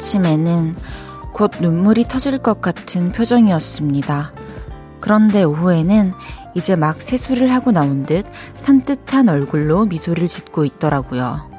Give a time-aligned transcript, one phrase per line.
[0.00, 0.76] 아침에는
[1.34, 4.32] 곧 눈물이 터질 것 같은 표정이었습니다.
[4.98, 6.12] 그런데 오후에는
[6.54, 8.24] 이제 막 세수를 하고 나온 듯
[8.56, 11.50] 산뜻한 얼굴로 미소를 짓고 있더라고요.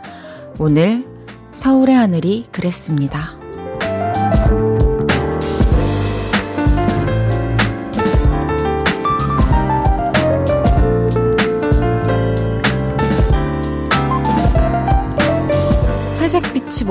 [0.58, 1.06] 오늘
[1.52, 3.41] 서울의 하늘이 그랬습니다.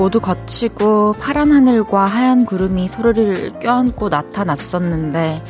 [0.01, 5.45] 모두 거치고 파란 하늘과 하얀 구름이 소리를 껴안고 나타났었는데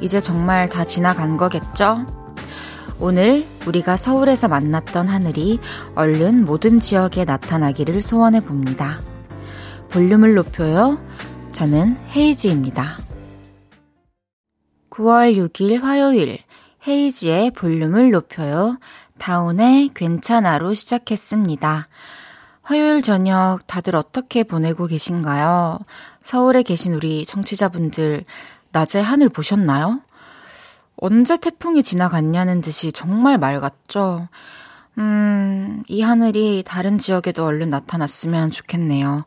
[0.00, 2.06] 이제 정말 다 지나간 거겠죠?
[3.00, 5.58] 오늘 우리가 서울에서 만났던 하늘이
[5.96, 9.00] 얼른 모든 지역에 나타나기를 소원해 봅니다.
[9.88, 11.00] 볼륨을 높여요.
[11.50, 12.98] 저는 헤이지입니다.
[14.90, 16.38] 9월 6일 화요일
[16.86, 18.78] 헤이지의 볼륨을 높여요.
[19.18, 21.88] 다운의 괜찮아로 시작했습니다.
[22.68, 25.78] 화요일 저녁 다들 어떻게 보내고 계신가요?
[26.20, 28.26] 서울에 계신 우리 청취자분들
[28.72, 30.02] 낮에 하늘 보셨나요?
[30.96, 34.28] 언제 태풍이 지나갔냐는 듯이 정말 맑았죠?
[34.98, 39.24] 음, 이 하늘이 다른 지역에도 얼른 나타났으면 좋겠네요.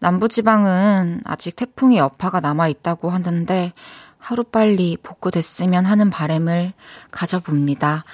[0.00, 3.72] 남부지방은 아직 태풍의 여파가 남아있다고 하는데
[4.18, 6.74] 하루빨리 복구됐으면 하는 바램을
[7.10, 8.04] 가져봅니다.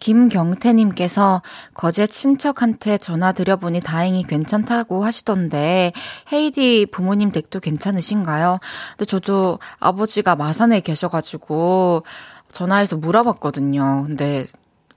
[0.00, 1.42] 김경태님께서
[1.74, 5.92] 거제 친척한테 전화 드려보니 다행히 괜찮다고 하시던데
[6.32, 8.58] 헤이디 부모님 댁도 괜찮으신가요?
[8.96, 12.04] 근데 저도 아버지가 마산에 계셔가지고
[12.50, 14.04] 전화해서 물어봤거든요.
[14.06, 14.46] 근데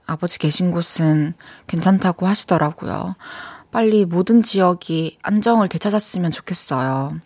[0.06, 1.34] 아버지 계신 곳은
[1.66, 3.14] 괜찮다고 하시더라고요.
[3.70, 7.18] 빨리 모든 지역이 안정을 되찾았으면 좋겠어요.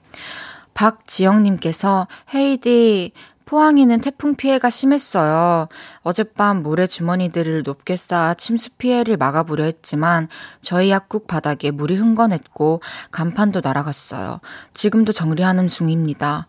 [0.75, 3.13] 박지영님께서 헤이디
[3.49, 5.69] 포항에는 태풍 피해가 심했어요.
[6.03, 10.29] 어젯밤 모래 주머니들을 높게 쌓아 침수 피해를 막아보려 했지만
[10.61, 14.41] 저희 약국 바닥에 물이 흥건했고 간판도 날아갔어요.
[14.75, 16.47] 지금도 정리하는 중입니다.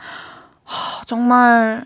[0.66, 1.86] 하, 정말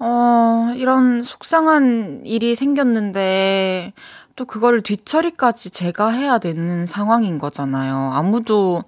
[0.00, 3.92] 어, 이런 속상한 일이 생겼는데
[4.34, 8.12] 또 그거를 뒤처리까지 제가 해야 되는 상황인 거잖아요.
[8.14, 8.84] 아무도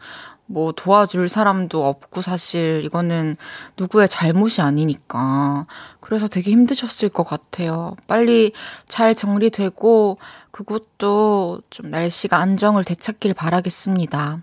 [0.50, 3.36] 뭐 도와줄 사람도 없고 사실 이거는
[3.76, 5.66] 누구의 잘못이 아니니까.
[6.00, 7.94] 그래서 되게 힘드셨을 것 같아요.
[8.08, 8.52] 빨리
[8.86, 10.18] 잘 정리되고
[10.50, 14.42] 그것도 좀 날씨가 안정을 되찾길 바라겠습니다.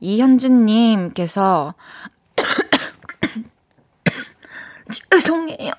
[0.00, 1.72] 이현진님께서
[5.10, 5.72] 죄송해요.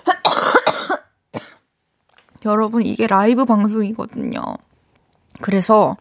[2.46, 4.40] 여러분, 이게 라이브 방송이거든요.
[5.42, 5.98] 그래서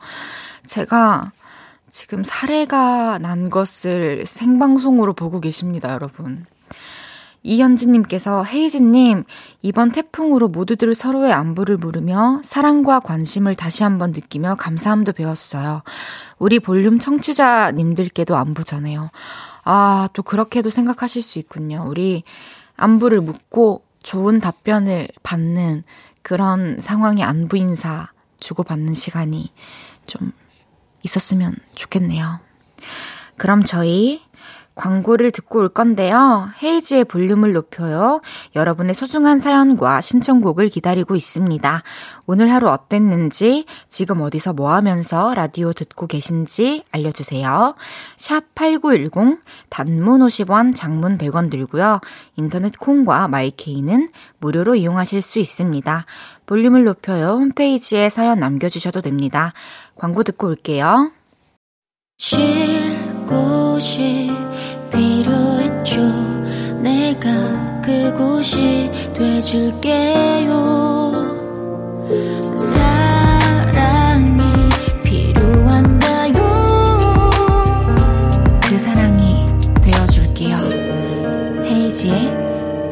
[0.66, 1.34] 제가
[1.96, 6.46] 지금 사례가 난 것을 생방송으로 보고 계십니다, 여러분.
[7.42, 9.24] 이현진님께서 헤이즈님,
[9.62, 15.84] 이번 태풍으로 모두들 서로의 안부를 물으며 사랑과 관심을 다시 한번 느끼며 감사함도 배웠어요.
[16.38, 19.10] 우리 볼륨 청취자님들께도 안부 전해요.
[19.64, 21.86] 아, 또 그렇게도 생각하실 수 있군요.
[21.88, 22.26] 우리
[22.76, 25.86] 안부를 묻고 좋은 답변을 받는
[26.24, 28.10] 그런 상황의 안부 인사
[28.42, 29.54] 주고받는 시간이
[30.06, 30.34] 좀
[31.06, 32.40] 있었으면 좋겠네요.
[33.38, 34.22] 그럼 저희
[34.76, 36.50] 광고를 듣고 올 건데요.
[36.62, 38.22] 헤이즈의 볼륨을 높여요.
[38.56, 41.84] 여러분의 소중한 사연과 신청곡을 기다리고 있습니다.
[42.28, 47.76] 오늘 하루 어땠는지, 지금 어디서 뭐 하면서 라디오 듣고 계신지 알려주세요.
[48.18, 49.40] 샵 8910,
[49.70, 52.02] 단문 50원, 장문 100원 들고요.
[52.36, 56.06] 인터넷 콩과 마이케이는 무료로 이용하실 수 있습니다.
[56.46, 57.38] 볼륨을 높여요.
[57.40, 59.54] 홈페이지에 사연 남겨주셔도 됩니다.
[59.98, 61.12] 광고 듣고 올게요.
[62.18, 62.38] 쉴
[63.28, 64.30] 곳이
[64.92, 66.02] 필요했죠.
[66.82, 70.76] 내가 그곳이 돼줄게요.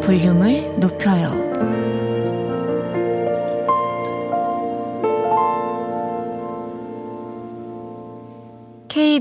[0.04, 1.32] 그 볼륨을 높여요.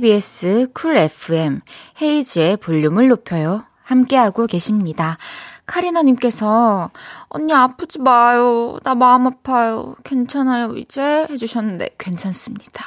[0.02, 1.60] KBS 쿨 FM
[2.02, 3.64] 헤이즈의 볼륨을 높여요.
[3.84, 5.16] 함께하고 계십니다.
[5.64, 6.90] 카리나님께서
[7.28, 8.80] 언니 아프지 마요.
[8.82, 9.94] 나 마음 아파요.
[10.02, 10.74] 괜찮아요.
[10.76, 12.84] 이제 해주셨는데 괜찮습니다.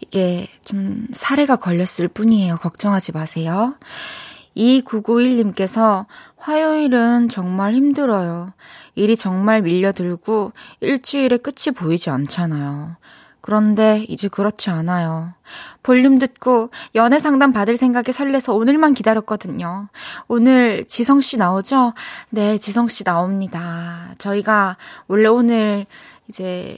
[0.00, 2.56] 이게 좀 사례가 걸렸을 뿐이에요.
[2.56, 3.74] 걱정하지 마세요.
[4.56, 6.06] 2991님께서
[6.38, 8.54] 화요일은 정말 힘들어요.
[8.94, 12.96] 일이 정말 밀려들고 일주일에 끝이 보이지 않잖아요.
[13.48, 15.32] 그런데 이제 그렇지 않아요.
[15.82, 19.88] 볼륨 듣고 연애 상담 받을 생각에 설레서 오늘만 기다렸거든요.
[20.26, 21.94] 오늘 지성 씨 나오죠?
[22.28, 24.10] 네, 지성 씨 나옵니다.
[24.18, 25.86] 저희가 원래 오늘
[26.28, 26.76] 이제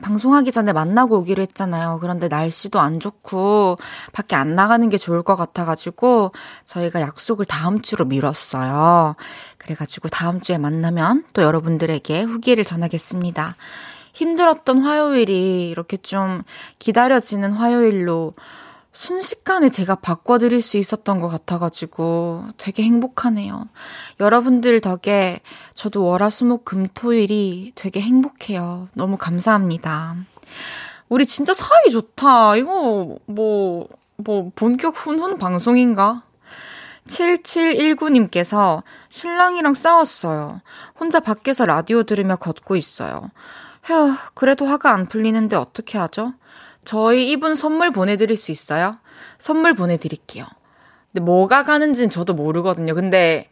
[0.00, 1.98] 방송하기 전에 만나고 오기로 했잖아요.
[2.00, 3.76] 그런데 날씨도 안 좋고
[4.14, 6.32] 밖에 안 나가는 게 좋을 것 같아가지고
[6.64, 9.14] 저희가 약속을 다음 주로 미뤘어요.
[9.58, 13.56] 그래가지고 다음 주에 만나면 또 여러분들에게 후기를 전하겠습니다.
[14.18, 16.42] 힘들었던 화요일이 이렇게 좀
[16.80, 18.34] 기다려지는 화요일로
[18.92, 23.68] 순식간에 제가 바꿔드릴 수 있었던 것 같아가지고 되게 행복하네요.
[24.18, 25.40] 여러분들 덕에
[25.72, 28.88] 저도 월화수목 금토일이 되게 행복해요.
[28.94, 30.16] 너무 감사합니다.
[31.08, 32.56] 우리 진짜 사이 좋다.
[32.56, 33.86] 이거 뭐,
[34.16, 36.24] 뭐, 본격 훈훈 방송인가?
[37.06, 40.60] 7719님께서 신랑이랑 싸웠어요.
[40.98, 43.30] 혼자 밖에서 라디오 들으며 걷고 있어요.
[43.88, 46.34] 휴, 그래도 화가 안 풀리는데 어떻게 하죠?
[46.84, 48.98] 저희 이분 선물 보내드릴 수 있어요?
[49.38, 50.44] 선물 보내드릴게요.
[51.10, 52.94] 근데 뭐가 가는지는 저도 모르거든요.
[52.94, 53.48] 근데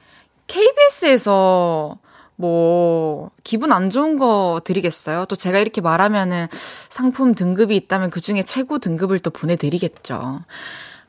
[0.46, 1.98] KBS에서
[2.36, 5.24] 뭐 기분 안 좋은 거 드리겠어요?
[5.24, 10.42] 또 제가 이렇게 말하면은 상품 등급이 있다면 그 중에 최고 등급을 또 보내드리겠죠.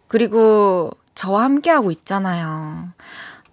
[0.07, 2.93] 그리고 저와 함께하고 있잖아요.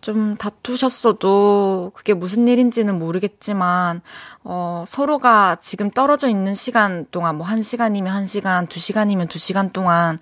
[0.04, 4.02] 좀 다투셨어도 그게 무슨 일인지는 모르겠지만,
[4.42, 9.38] 어, 서로가 지금 떨어져 있는 시간 동안, 뭐, 한 시간이면 한 시간, 두 시간이면 두
[9.38, 10.18] 시간 동안,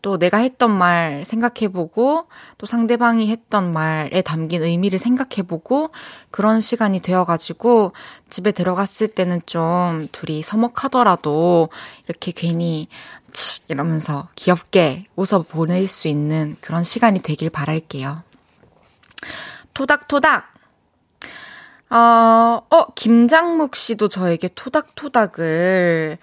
[0.00, 5.90] 또 내가 했던 말 생각해보고, 또 상대방이 했던 말에 담긴 의미를 생각해보고,
[6.30, 7.92] 그런 시간이 되어가지고,
[8.30, 11.68] 집에 들어갔을 때는 좀 둘이 서먹하더라도,
[12.08, 12.88] 이렇게 괜히,
[13.34, 13.60] 치!
[13.68, 18.29] 이러면서 귀엽게 웃어 보낼 수 있는 그런 시간이 되길 바랄게요.
[19.74, 20.52] 토닥토닥.
[21.90, 26.18] 어, 어, 김장묵 씨도 저에게 토닥토닥을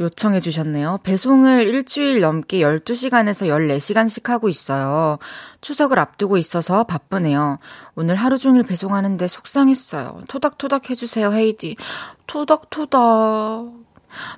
[0.00, 0.98] 요청해 주셨네요.
[1.04, 5.18] 배송을 일주일 넘게 12시간에서 14시간씩 하고 있어요.
[5.60, 7.58] 추석을 앞두고 있어서 바쁘네요.
[7.94, 10.22] 오늘 하루 종일 배송하는데 속상했어요.
[10.28, 11.76] 토닥토닥 해주세요, 헤이디.
[12.26, 13.72] 토닥토닥.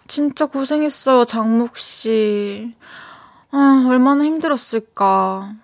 [0.06, 2.74] 진짜 고생했어요, 장묵 씨.
[3.50, 5.54] 아, 얼마나 힘들었을까.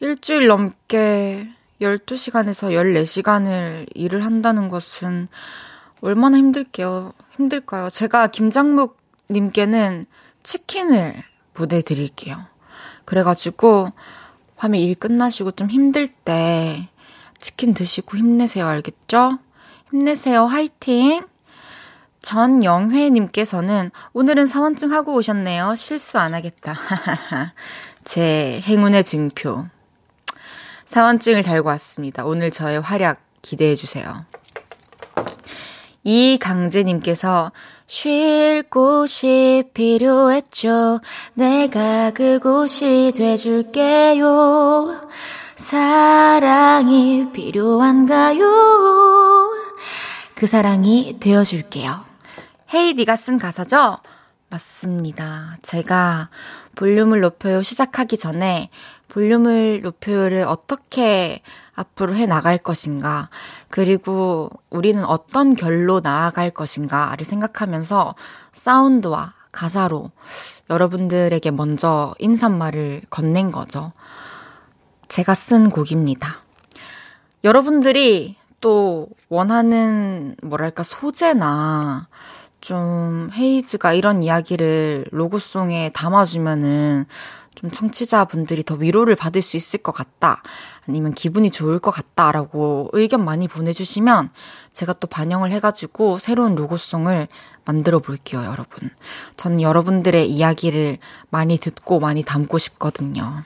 [0.00, 1.48] 일주일 넘게
[1.80, 5.28] 12시간에서 14시간을 일을 한다는 것은
[6.00, 7.12] 얼마나 힘들게요.
[7.36, 7.90] 힘들까요?
[7.90, 8.96] 제가 김장묵
[9.30, 10.06] 님께는
[10.42, 11.14] 치킨을
[11.54, 12.44] 보내 드릴게요.
[13.04, 13.92] 그래 가지고
[14.56, 16.88] 밤에 일 끝나시고 좀 힘들 때
[17.38, 18.66] 치킨 드시고 힘내세요.
[18.66, 19.38] 알겠죠?
[19.90, 20.46] 힘내세요.
[20.46, 21.26] 화이팅!
[22.22, 25.76] 전영회님께서는 오늘은 사원증 하고 오셨네요.
[25.76, 26.74] 실수 안 하겠다.
[28.04, 29.66] 제 행운의 증표.
[30.86, 32.24] 사원증을 달고 왔습니다.
[32.24, 34.24] 오늘 저의 활약 기대해 주세요.
[36.04, 37.50] 이강재님께서
[37.88, 41.00] 쉴 곳이 필요했죠.
[41.34, 45.08] 내가 그곳이 돼줄게요.
[45.56, 48.46] 사랑이 필요한가요?
[50.36, 52.04] 그 사랑이 되어줄게요.
[52.72, 53.98] 헤이디가 쓴 가사죠?
[54.48, 55.56] 맞습니다.
[55.62, 56.30] 제가
[56.76, 58.70] 볼륨을 높여요 시작하기 전에
[59.08, 61.42] 볼륨을 높여요를 어떻게
[61.74, 63.28] 앞으로 해 나갈 것인가,
[63.68, 68.14] 그리고 우리는 어떤 결로 나아갈 것인가를 생각하면서
[68.52, 70.10] 사운드와 가사로
[70.70, 73.92] 여러분들에게 먼저 인사말을 건넨 거죠.
[75.08, 76.42] 제가 쓴 곡입니다.
[77.44, 82.08] 여러분들이 또 원하는 뭐랄까 소재나
[82.60, 87.06] 좀 헤이즈가 이런 이야기를 로고송에 담아주면은
[87.54, 90.42] 좀 청취자분들이 더 위로를 받을 수 있을 것 같다.
[90.86, 94.30] 아니면 기분이 좋을 것 같다라고 의견 많이 보내주시면
[94.72, 97.28] 제가 또 반영을 해가지고 새로운 로고송을
[97.64, 98.90] 만들어 볼게요, 여러분.
[99.36, 100.98] 저는 여러분들의 이야기를
[101.30, 103.42] 많이 듣고 많이 담고 싶거든요.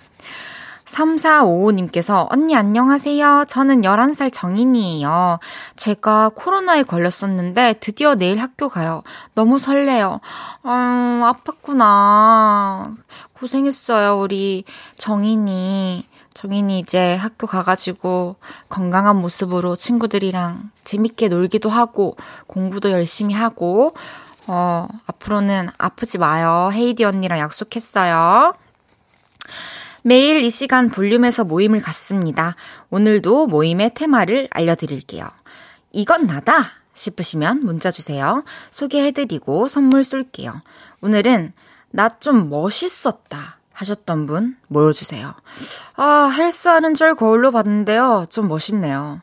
[0.90, 3.44] 3455님께서, 언니 안녕하세요.
[3.48, 5.38] 저는 11살 정인이에요.
[5.76, 9.02] 제가 코로나에 걸렸었는데 드디어 내일 학교 가요.
[9.34, 10.20] 너무 설레요.
[10.62, 12.96] 아, 아팠구나.
[13.34, 14.64] 고생했어요, 우리
[14.98, 16.04] 정인이.
[16.34, 18.36] 정인이 이제 학교 가가지고
[18.68, 22.16] 건강한 모습으로 친구들이랑 재밌게 놀기도 하고
[22.46, 23.94] 공부도 열심히 하고
[24.46, 26.70] 어, 앞으로는 아프지 마요.
[26.72, 28.54] 헤이디 언니랑 약속했어요.
[30.02, 32.56] 매일 이 시간 볼륨에서 모임을 갖습니다.
[32.90, 35.28] 오늘도 모임의 테마를 알려드릴게요.
[35.92, 36.72] 이건 나다!
[36.94, 38.44] 싶으시면 문자 주세요.
[38.70, 40.60] 소개해드리고 선물 쏠게요.
[41.02, 41.52] 오늘은
[41.90, 45.34] 나 좀 멋있었다 하셨던 분 모여주세요.
[45.96, 48.26] 아, 헬스하는 절 거울로 봤는데요.
[48.30, 49.22] 좀 멋있네요.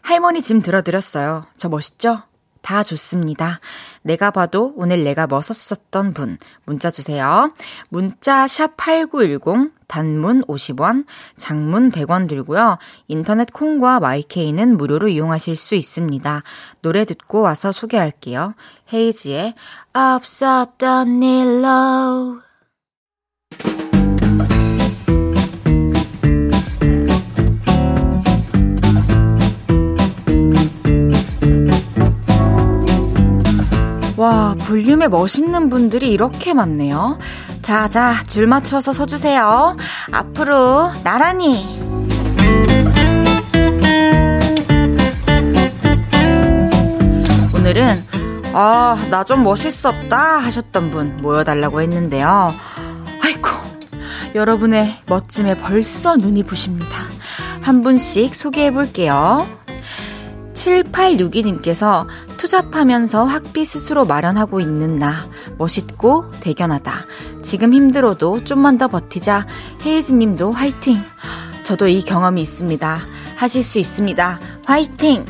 [0.00, 1.46] 할머니 짐 들어드렸어요.
[1.56, 2.22] 저 멋있죠?
[2.62, 3.60] 다 좋습니다.
[4.02, 7.52] 내가 봐도 오늘 내가 멋었었던 분 문자 주세요.
[7.90, 11.04] 문자 샵 8910 단문 50원,
[11.36, 12.78] 장문 100원 들고요.
[13.08, 16.42] 인터넷 콩과 마이케이는 무료로 이용하실 수 있습니다.
[16.80, 18.54] 노래 듣고 와서 소개할게요.
[18.90, 19.54] 헤이지의
[19.92, 22.40] 없었던 일로
[34.32, 37.18] 와, 볼륨에 멋있는 분들이 이렇게 많네요.
[37.60, 39.76] 자, 자, 줄 맞춰서 서주세요.
[40.10, 41.78] 앞으로 나란히.
[47.54, 48.04] 오늘은,
[48.54, 52.54] 아, 나 좀 멋있었다 하셨던 분 모여달라고 했는데요.
[53.22, 53.50] 아이고,
[54.34, 56.96] 여러분의 멋짐에 벌써 눈이 부십니다.
[57.60, 59.46] 한 분씩 소개해 볼게요.
[60.54, 62.06] 7862님께서
[62.36, 65.26] 투잡하면서 학비 스스로 마련하고 있는 나.
[65.58, 66.92] 멋있고 대견하다.
[67.42, 69.46] 지금 힘들어도 좀만 더 버티자.
[69.84, 70.98] 헤이즈 님도 화이팅!
[71.64, 73.00] 저도 이 경험이 있습니다.
[73.36, 74.40] 하실 수 있습니다.
[74.64, 75.24] 화이팅!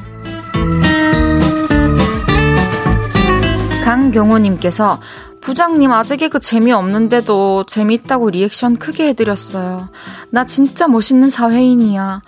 [3.85, 5.01] 강경호님께서
[5.41, 9.89] 부장님 아재 개그 재미없는데도 재미있다고 리액션 크게 해드렸어요.
[10.31, 12.23] 나 진짜 멋있는 사회인이야.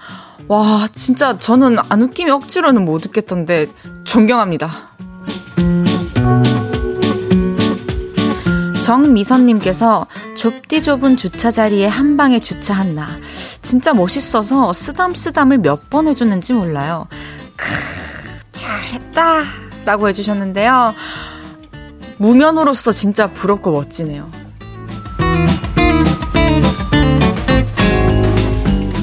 [0.48, 3.66] 와, 진짜 저는 안 웃기면 억지로는 못 웃겠던데
[4.04, 4.90] 존경합니다.
[8.82, 13.08] 정미선님께서 좁디 좁은 주차 자리에 한 방에 주차한 나.
[13.62, 17.06] 진짜 멋있어서 쓰담쓰담을 몇 번 해줬는지 몰라요.
[17.56, 17.66] 크,
[18.52, 19.42] 잘했다.
[19.86, 20.94] 라고 해주셨는데요.
[22.18, 24.30] 무면으로서 진짜 부럽고 멋지네요.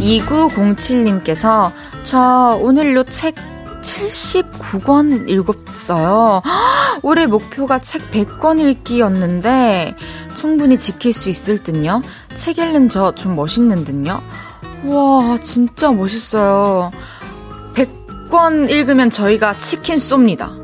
[0.01, 1.72] 2907님께서
[2.03, 3.36] 저 오늘로 책
[3.81, 6.41] 79권 읽었어요.
[7.01, 9.96] 올해 목표가 책 100권 읽기였는데
[10.36, 12.01] 충분히 지킬 수 있을 듯요.
[12.36, 14.22] 책 읽는 저 좀 멋있는 듯요.
[14.86, 16.91] 와, 진짜 멋있어요.
[17.75, 20.62] 100권 읽으면 저희가 치킨 쏩니다.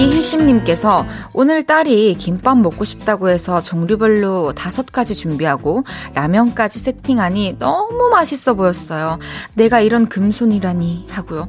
[0.00, 8.54] 이희심님께서 오늘 딸이 김밥 먹고 싶다고 해서 종류별로 다섯 가지 준비하고 라면까지 세팅하니 너무 맛있어
[8.54, 9.18] 보였어요.
[9.54, 11.48] 내가 이런 금손이라니 하고요.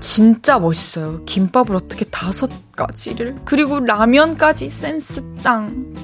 [0.00, 1.24] 진짜 멋있어요.
[1.24, 5.94] 김밥을 어떻게 다섯 가지를 그리고 라면까지 센스 짱.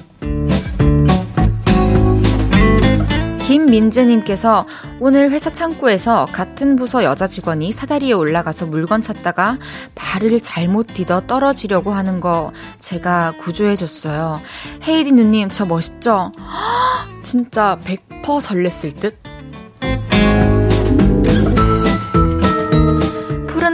[3.43, 4.65] 김민재님께서
[5.01, 9.57] 오늘 회사 창고에서 같은 부서 여자 직원이 사다리에 올라가서 물건 찾다가
[9.95, 14.39] 발을 잘못 디뎌 떨어지려고 하는 거 제가 구조해줬어요.
[14.87, 16.31] 헤이디 누님, 저 멋있죠?
[17.23, 19.22] 진짜 100% 설렜을 듯?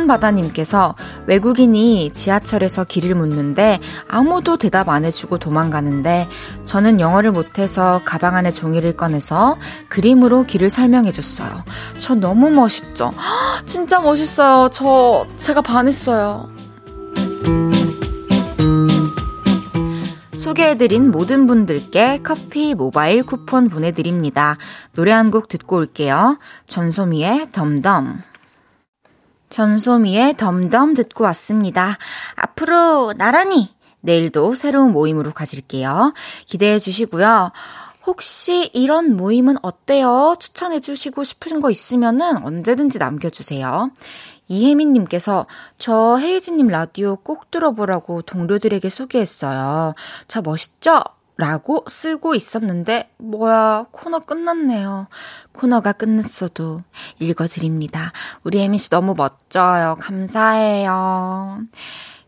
[0.10, 0.96] 바다님께서
[1.28, 6.28] 외국인이 지하철에서 길을 묻는데 아무도 대답 안 해주고 도망가는데
[6.66, 11.64] 저는 영어를 못해서 가방 안에 종이를 꺼내서 그림으로 길을 설명해줬어요.
[11.98, 13.14] 저 너무 멋있죠?
[13.66, 14.70] 진짜 멋있어요.
[14.74, 16.50] 저, 제가 반했어요.
[20.36, 24.58] 소개해드린 모든 분들께 커피 모바일 쿠폰 보내드립니다.
[24.94, 26.40] 노래 한 곡 듣고 올게요.
[26.66, 28.22] 전소미의 덤덤.
[29.50, 31.98] 전소미의 덤덤 듣고 왔습니다.
[32.36, 36.14] 앞으로 나란히 내일도 새로운 모임으로 가질게요.
[36.46, 37.52] 기대해 주시고요.
[38.06, 40.36] 혹시 이런 모임은 어때요?
[40.40, 43.92] 추천해 주시고 싶은 거 있으면은 언제든지 남겨주세요.
[44.48, 45.46] 이혜민님께서
[45.78, 49.94] 저 헤이즈님 라디오 꼭 들어보라고 동료들에게 소개했어요.
[50.28, 51.04] 저 멋있죠?
[51.40, 55.08] 라고 쓰고 있었는데, 뭐야, 코너 끝났네요.
[55.54, 56.84] 코너가 끝났어도
[57.20, 58.12] 읽어드립니다.
[58.44, 59.96] 우리 혜민씨 너무 멋져요.
[60.02, 61.62] 감사해요.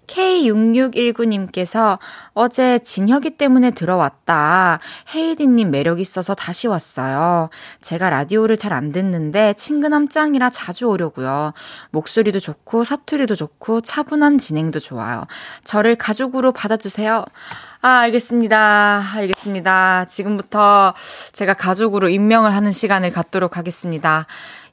[0.08, 2.00] K6619님께서
[2.34, 4.80] 어제 진혁이 때문에 들어왔다.
[5.13, 7.50] 헤이디님 매력 있어서 다시 왔어요.
[7.82, 11.53] 제가 라디오를 잘 안 듣는데 친근함 짱이라 자주 오려고요.
[11.91, 15.25] 목소리도 좋고 사투리도 좋고 차분한 진행도 좋아요.
[15.65, 17.25] 저를 가족으로 받아주세요.
[17.81, 19.03] 아, 알겠습니다.
[19.15, 20.05] 알겠습니다.
[20.05, 20.93] 지금부터
[21.31, 24.27] 제가 가족으로 임명을 하는 시간을 갖도록 하겠습니다.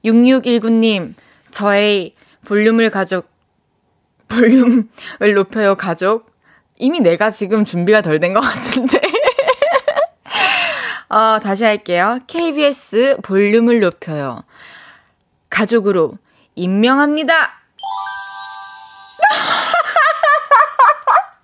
[0.04, 1.14] 6619님,
[1.50, 3.30] 저의 볼륨을 가족,
[4.28, 6.30] 볼륨을 높여요 가족.
[6.76, 9.00] 이미 내가 지금 준비가 덜 된 것 같은데.
[11.08, 12.18] 어, 다시 할게요.
[12.26, 14.44] KBS 볼륨을 높여요.
[15.48, 16.18] 가족으로
[16.54, 17.32] 임명합니다.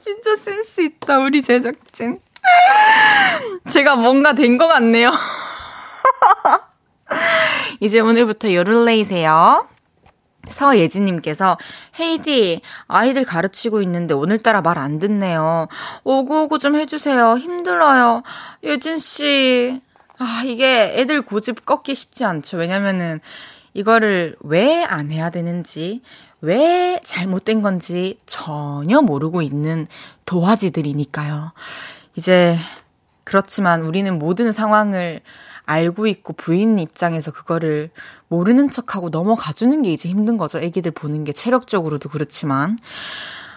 [0.05, 2.21] 진짜 센스 있다, 우리 제작진.
[3.71, 5.11] 제가 뭔가 된 것 같네요.
[7.81, 9.67] 이제 오늘부터 요를레이세요.
[10.47, 11.57] 서예진님께서
[11.99, 15.69] 헤이디 아이들 가르치고 있는데 오늘따라 말 안 듣네요.
[16.05, 17.39] 오구오구 좀 해주세요.
[17.39, 18.23] 힘들어요.
[18.63, 19.81] 예진 씨.
[20.19, 22.59] 아 이게 애들 고집 꺾기 쉽지 않죠.
[22.59, 23.23] 왜냐면은
[23.73, 26.03] 이거를 왜 안 해야 되는지
[26.45, 29.87] 왜 잘못된 건지 전혀 모르고 있는
[30.27, 31.53] 도화지들이니까요.
[32.17, 32.57] 이제
[33.25, 35.23] 그렇지만 우리는 모든 상황을
[35.65, 37.89] 알고 있고 부인 입장에서 그거를
[38.29, 40.59] 모르는 척하고 넘어가 주는 게 이제 힘든 거죠.
[40.59, 42.79] 애기들 보는 게 체력적으로도 그렇지만.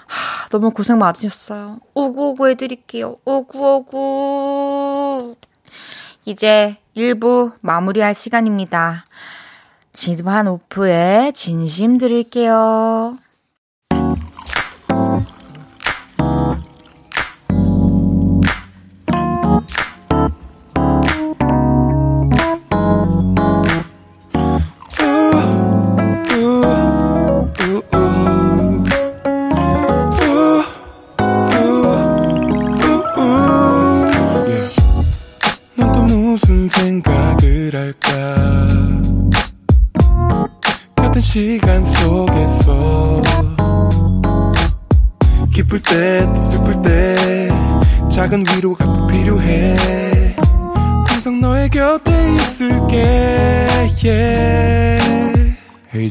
[0.06, 1.82] 하, 너무 고생 많으셨어요.
[1.94, 3.18] 오구오구 해드릴게요.
[3.26, 3.98] 오구오구.
[6.24, 9.04] 이제 1부 마무리할 시간입니다.
[9.98, 13.18] 집안 오프에 진심 드릴게요.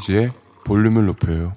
[0.07, 0.31] 헤이지의
[0.65, 1.55] 볼륨을 높여요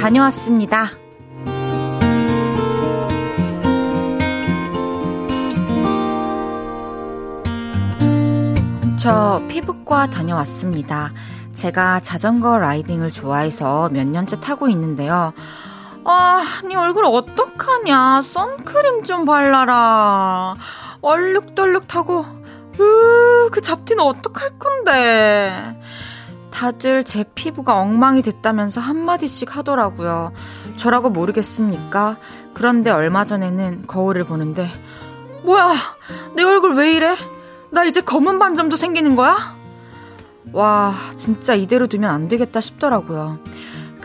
[0.00, 0.86] 다녀왔습니다.
[8.96, 11.10] 저 피부과 다녀왔습니다.
[11.52, 15.32] 제가 자전거 라이딩을 좋아해서 몇 년째 타고 있는데요.
[16.08, 18.22] 아, 네 얼굴 어떡하냐.
[18.22, 20.54] 선크림 좀 발라라.
[21.02, 22.24] 얼룩덜룩 타고,
[22.78, 25.80] 으, 그 잡티는 어떡할 건데.
[26.52, 30.32] 다들 제 피부가 엉망이 됐다면서 한마디씩 하더라고요.
[30.76, 32.18] 저라고 모르겠습니까?
[32.54, 34.68] 그런데 얼마 전에는 거울을 보는데,
[35.42, 35.74] 뭐야,
[36.36, 37.16] 내 얼굴 왜 이래?
[37.70, 39.36] 나 이제 검은 반점도 생기는 거야?
[40.52, 43.40] 와, 진짜 이대로 두면 안 되겠다 싶더라고요.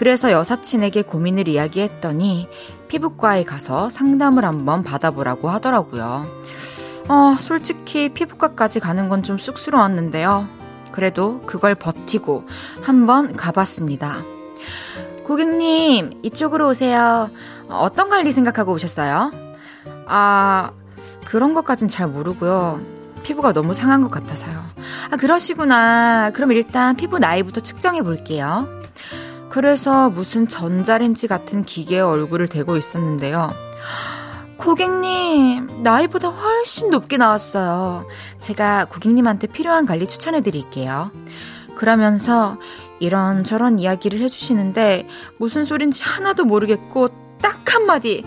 [0.01, 2.47] 그래서 여사친에게 고민을 이야기했더니
[2.87, 6.25] 피부과에 가서 상담을 한번 받아보라고 하더라고요.
[7.07, 10.47] 어, 솔직히 피부과까지 가는 건 좀 쑥스러웠는데요.
[10.91, 12.47] 그래도 그걸 버티고
[12.81, 14.23] 한번 가봤습니다.
[15.23, 17.29] 고객님, 이쪽으로 오세요.
[17.69, 19.31] 어떤 관리 생각하고 오셨어요?
[20.07, 20.71] 아,
[21.25, 22.81] 그런 것까진 잘 모르고요.
[23.21, 24.65] 피부가 너무 상한 것 같아서요.
[25.11, 26.31] 아, 그러시구나.
[26.31, 28.80] 그럼 일단 피부 나이부터 측정해 볼게요.
[29.51, 33.51] 그래서 무슨 전자레인지 같은 기계에 얼굴을 대고 있었는데요.
[34.55, 38.07] 고객님, 나이보다 훨씬 높게 나왔어요.
[38.39, 41.11] 제가 고객님한테 필요한 관리 추천해 드릴게요.
[41.75, 42.57] 그러면서
[42.99, 47.09] 이런저런 이야기를 해주시는데 무슨 소린지 하나도 모르겠고
[47.41, 48.23] 딱 한마디.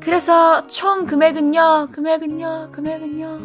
[0.00, 3.38] 그래서 총 금액은요, 금액은요, 금액은요.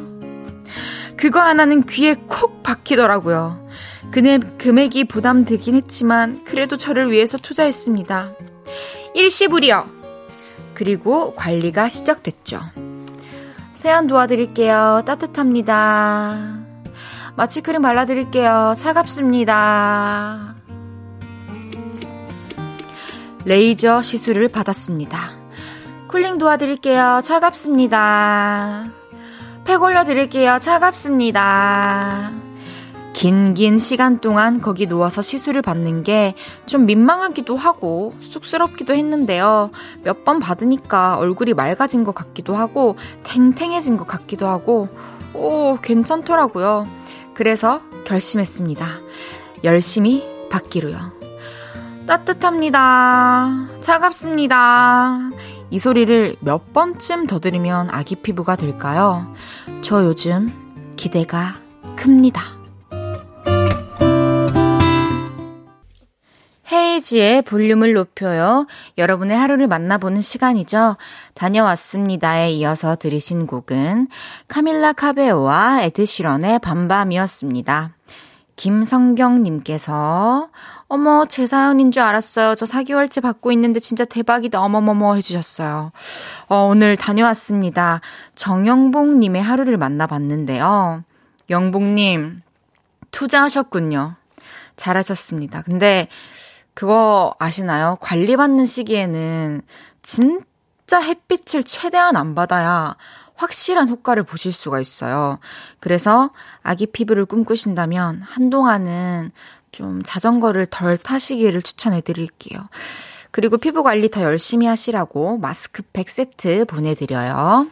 [1.16, 3.68] 그거 하나는 귀에 콕 박히더라고요.
[4.14, 8.36] 그네 금액이 부담되긴 했지만 그래도 저를 위해서 투자했습니다.
[9.16, 9.90] 일시불이요.
[10.76, 12.62] 그리고 관리가 시작됐죠.
[13.74, 15.02] 세안 도와드릴게요.
[15.08, 16.60] 따뜻합니다.
[17.36, 18.76] 마취크림 발라드릴게요.
[18.78, 20.58] 차갑습니다.
[23.46, 25.32] 레이저 시술을 받았습니다.
[26.08, 27.22] 쿨링 도와드릴게요.
[27.24, 28.86] 차갑습니다.
[29.66, 30.60] 팩 올려드릴게요.
[30.62, 32.53] 차갑습니다.
[33.14, 39.70] 긴, 긴 시간 동안 거기 누워서 시술을 받는 게 좀 민망하기도 하고 쑥스럽기도 했는데요.
[40.04, 44.88] 몇 번 받으니까 얼굴이 맑아진 것 같기도 하고 탱탱해진 것 같기도 하고
[45.34, 46.88] 오, 괜찮더라고요.
[47.34, 48.86] 그래서 결심했습니다.
[49.64, 51.12] 열심히 받기로요.
[52.08, 53.68] 따뜻합니다.
[53.82, 55.30] 차갑습니다.
[55.72, 59.34] 이 소리를 몇 번쯤 더 들으면 아기 피부가 될까요?
[59.82, 60.50] 저 요즘
[60.96, 61.56] 기대가
[61.96, 62.42] 큽니다.
[66.72, 68.68] 헤이지의 볼륨을 높여요.
[68.98, 70.96] 여러분의 하루를 만나보는 시간이죠.
[71.34, 74.08] 다녀왔습니다에 이어서 들으신 곡은
[74.48, 77.96] 카밀라 카베오와 에드시런의 밤밤이었습니다.
[78.56, 80.50] 김성경님께서
[80.88, 82.54] 어머, 제 사연인 줄 알았어요.
[82.54, 84.62] 저 4개월째 받고 있는데 진짜 대박이다.
[84.62, 85.92] 어머머머 해주셨어요.
[86.50, 88.00] 어, 오늘 다녀왔습니다.
[88.36, 91.04] 정영봉님의 하루를 만나봤는데요.
[91.50, 92.44] 영봉님,
[93.10, 94.16] 투자하셨군요.
[94.76, 95.64] 잘하셨습니다.
[95.64, 96.08] 근데
[96.74, 97.98] 그거 아시나요?
[98.02, 99.62] 관리받는 시기에는
[100.02, 100.44] 진
[100.94, 102.96] 진짜 햇빛을 최대한 안 받아야
[103.36, 105.40] 확실한 효과를 보실 수가 있어요.
[105.80, 106.30] 그래서
[106.62, 109.32] 아기 피부를 꿈꾸신다면 한동안은
[109.72, 112.70] 좀 자전거를 덜 타시기를 추천해 드릴게요.
[113.32, 117.66] 그리고 피부 관리 더 열심히 하시라고 마스크팩 세트 보내드려요.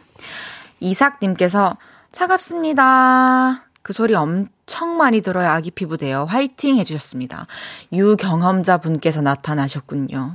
[0.80, 1.76] 이삭님께서
[2.10, 3.66] 차갑습니다.
[3.82, 4.61] 그 소리 엄청
[4.96, 6.24] 많이 들어야 아기 피부 돼요.
[6.28, 7.46] 화이팅 해주셨습니다.
[7.92, 10.34] 유경험자 분께서 나타나셨군요.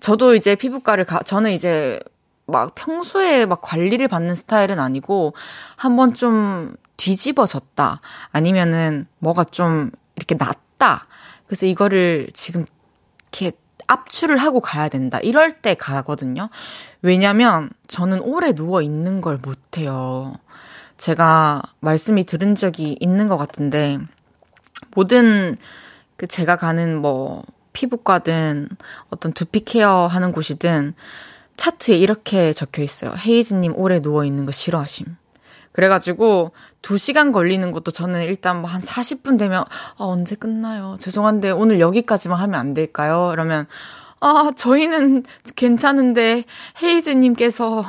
[0.00, 2.00] 저도 이제 피부과를 가, 저는 이제
[2.46, 5.34] 막 평소에 막 관리를 받는 스타일은 아니고
[5.76, 8.00] 한 번 좀 뒤집어졌다.
[8.32, 11.06] 아니면은 뭐가 좀 이렇게 낫다.
[11.46, 12.64] 그래서 이거를 지금
[13.32, 13.52] 이렇게
[13.86, 15.18] 압출을 하고 가야 된다.
[15.22, 16.48] 이럴 때 가거든요.
[17.00, 20.34] 왜냐면 저는 오래 누워 있는 걸 못해요.
[20.98, 23.98] 제가 말씀이 들은 적이 있는 것 같은데,
[24.94, 25.56] 모든
[26.16, 28.68] 그 제가 가는 뭐 피부과든
[29.10, 30.94] 어떤 두피 케어 하는 곳이든
[31.56, 33.14] 차트에 이렇게 적혀 있어요.
[33.16, 35.16] 헤이즈님 오래 누워 있는 거 싫어하심.
[35.72, 40.96] 그래가지고 2시간 걸리는 것도 저는 일단 뭐 한 40분 되면 아, 언제 끝나요?
[40.98, 43.28] 죄송한데 오늘 여기까지만 하면 안 될까요?
[43.30, 43.66] 그러면
[44.20, 46.44] 아, 저희는 괜찮은데
[46.82, 47.84] 헤이즈님께서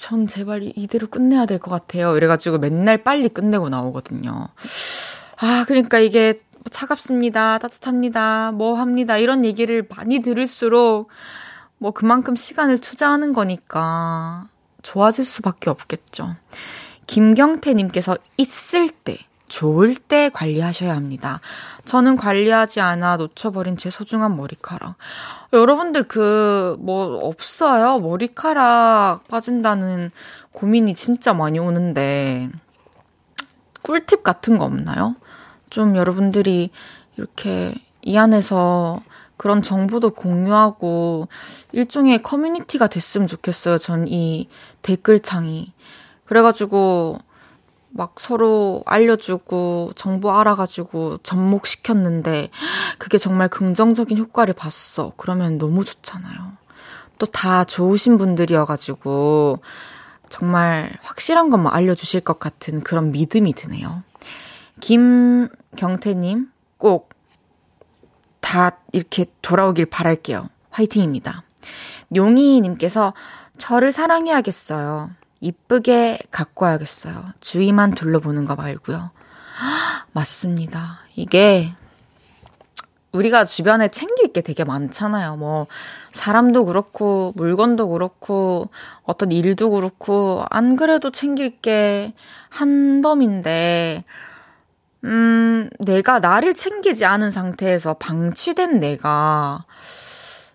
[0.00, 2.16] 전 제발 이대로 끝내야 될 것 같아요.
[2.16, 4.48] 이래가지고 맨날 빨리 끝내고 나오거든요.
[5.36, 7.58] 아, 그러니까 이게 차갑습니다.
[7.58, 8.52] 따뜻합니다.
[8.52, 9.18] 뭐 합니다.
[9.18, 11.08] 이런 얘기를 많이 들을수록
[11.78, 14.48] 뭐 그만큼 시간을 투자하는 거니까
[14.82, 16.34] 좋아질 수밖에 없겠죠.
[17.06, 19.18] 김경태님께서 있을 때,
[19.50, 21.40] 좋을 때 관리하셔야 합니다.
[21.84, 24.94] 저는 관리하지 않아 놓쳐버린 제 소중한 머리카락.
[25.52, 27.98] 여러분들 그, 뭐, 없어요?
[27.98, 30.10] 머리카락 빠진다는
[30.52, 32.48] 고민이 진짜 많이 오는데,
[33.82, 35.16] 꿀팁 같은 거 없나요?
[35.68, 36.70] 좀 여러분들이
[37.16, 39.02] 이렇게 이 안에서
[39.36, 41.28] 그런 정보도 공유하고
[41.72, 43.78] 일종의 커뮤니티가 됐으면 좋겠어요.
[43.78, 44.48] 전 이
[44.82, 45.72] 댓글창이.
[46.26, 47.18] 그래가지고
[47.90, 52.50] 막 서로 알려주고 정보 알아가지고 접목시켰는데
[52.98, 55.12] 그게 정말 긍정적인 효과를 봤어.
[55.16, 56.52] 그러면 너무 좋잖아요.
[57.18, 59.60] 또 다 좋으신 분들이어가지고
[60.30, 64.02] 정말 확실한 것만 알려주실 것 같은 그런 믿음이 드네요.
[64.80, 67.10] 김경태님 꼭
[68.50, 70.48] 다 이렇게 돌아오길 바랄게요.
[70.70, 71.44] 화이팅입니다.
[72.16, 73.14] 용희님께서
[73.58, 75.10] 저를 사랑해야겠어요.
[75.40, 77.32] 이쁘게 갖고 와야겠어요.
[77.40, 79.10] 주위만 둘러보는 거 말고요.
[80.12, 81.00] 맞습니다.
[81.14, 81.72] 이게
[83.12, 85.36] 우리가 주변에 챙길 게 되게 많잖아요.
[85.36, 85.66] 뭐
[86.12, 88.68] 사람도 그렇고 물건도 그렇고
[89.02, 92.14] 어떤 일도 그렇고 안 그래도 챙길 게
[92.50, 94.04] 한덤인데
[95.04, 99.64] 음, 내가 나를 챙기지 않은 상태에서 방치된 내가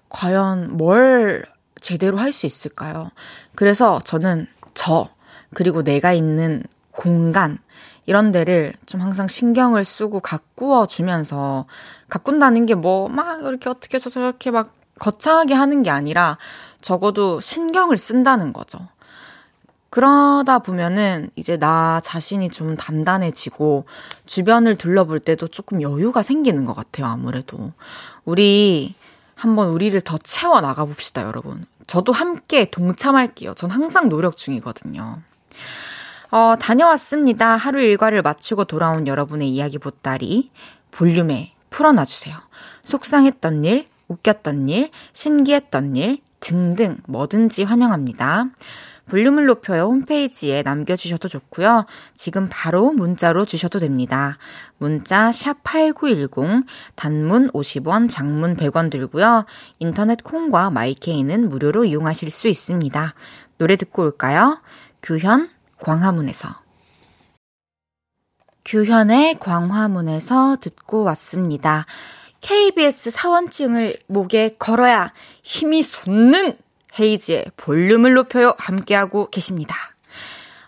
[0.10, 1.46] 과연 뭘
[1.82, 3.12] 제대로 할 수 있을까요?
[3.56, 5.10] 그래서 저는 저,
[5.56, 6.62] 그리고 내가 있는
[6.92, 7.58] 공간,
[8.06, 11.66] 이런 데를 좀 항상 신경을 쓰고 가꾸어 주면서,
[12.10, 16.38] 가꾼다는 게 뭐, 막 이렇게 어떻게 해서 저렇게 막 거창하게 하는 게 아니라,
[16.82, 18.78] 적어도 신경을 쓴다는 거죠.
[19.90, 23.86] 그러다 보면은 이제 나 자신이 좀 단단해지고
[24.26, 27.72] 주변을 둘러볼 때도 조금 여유가 생기는 것 같아요, 아무래도.
[28.26, 28.94] 우리
[29.36, 31.66] 한번 우리를 더 채워 나가 봅시다, 여러분.
[31.88, 33.54] 저도 함께 동참할게요.
[33.54, 35.22] 전 항상 노력 중이거든요.
[36.32, 37.56] 어, 다녀왔습니다.
[37.56, 40.52] 하루 일과를 마치고 돌아온 여러분의 이야기 보따리
[40.92, 42.36] 볼륨에 풀어놔주세요.
[42.82, 48.46] 속상했던 일, 웃겼던 일, 신기했던 일 등등 뭐든지 환영합니다.
[49.08, 51.86] 볼륨을 높여요 홈페이지에 남겨주셔도 좋고요.
[52.16, 54.38] 지금 바로 문자로 주셔도 됩니다.
[54.78, 56.66] 문자 샵8910
[56.96, 59.46] 단문 50원 장문 100원 들고요.
[59.80, 63.14] 인터넷 콩과 마이케이는 무료로 이용하실 수 있습니다.
[63.58, 64.62] 노래 듣고 올까요?
[65.02, 66.66] 규현 광화문에서
[68.66, 71.86] 규현의 광화문에서 듣고 왔습니다.
[72.42, 75.14] KBS 사원증을 목에 걸어야
[75.44, 76.58] 힘이 솟는
[77.00, 78.54] 헤이지의 볼륨을 높여요.
[78.58, 79.76] 함께하고 계십니다.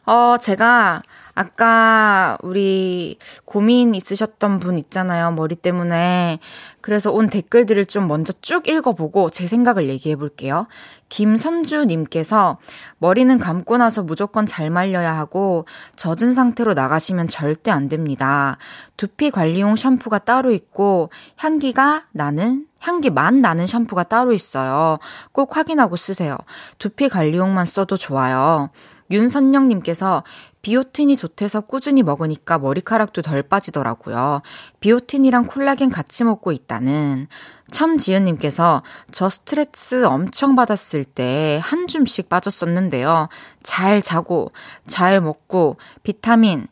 [0.05, 1.01] 어, 제가
[1.37, 5.29] 아까 우리 고민 있으셨던 분 있잖아요.
[5.33, 6.39] 머리 때문에.
[6.81, 10.65] 그래서 온 댓글들을 좀 먼저 쭉 읽어보고 제 생각을 얘기해 볼게요.
[11.09, 12.57] 김선주님께서
[12.97, 18.57] 머리는 감고 나서 무조건 잘 말려야 하고 젖은 상태로 나가시면 절대 안 됩니다.
[18.95, 24.97] 두피 관리용 샴푸가 따로 있고 향기가 나는 향기만 나는 샴푸가 따로 있어요.
[25.33, 26.35] 꼭 확인하고 쓰세요.
[26.79, 28.71] 두피 관리용만 써도 좋아요.
[29.11, 30.23] 윤선영님께서
[30.67, 34.41] 비오틴이 좋대서 꾸준히 먹으니까 머리카락도 덜 빠지더라고요.
[34.81, 37.29] 비오틴이랑 콜라겐 같이 먹고 있다는
[37.71, 43.29] 천지은님께서 저 스트레스 엄청 받았을 때 한 줌씩 빠졌었는데요.
[43.63, 44.51] 잘 자고,
[44.87, 46.67] 잘 먹고, 비타민,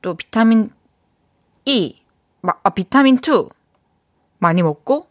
[0.00, 0.70] 또 비타민
[1.64, 2.00] E,
[2.42, 3.48] 아, 비타민 2
[4.38, 5.08] 많이 먹고,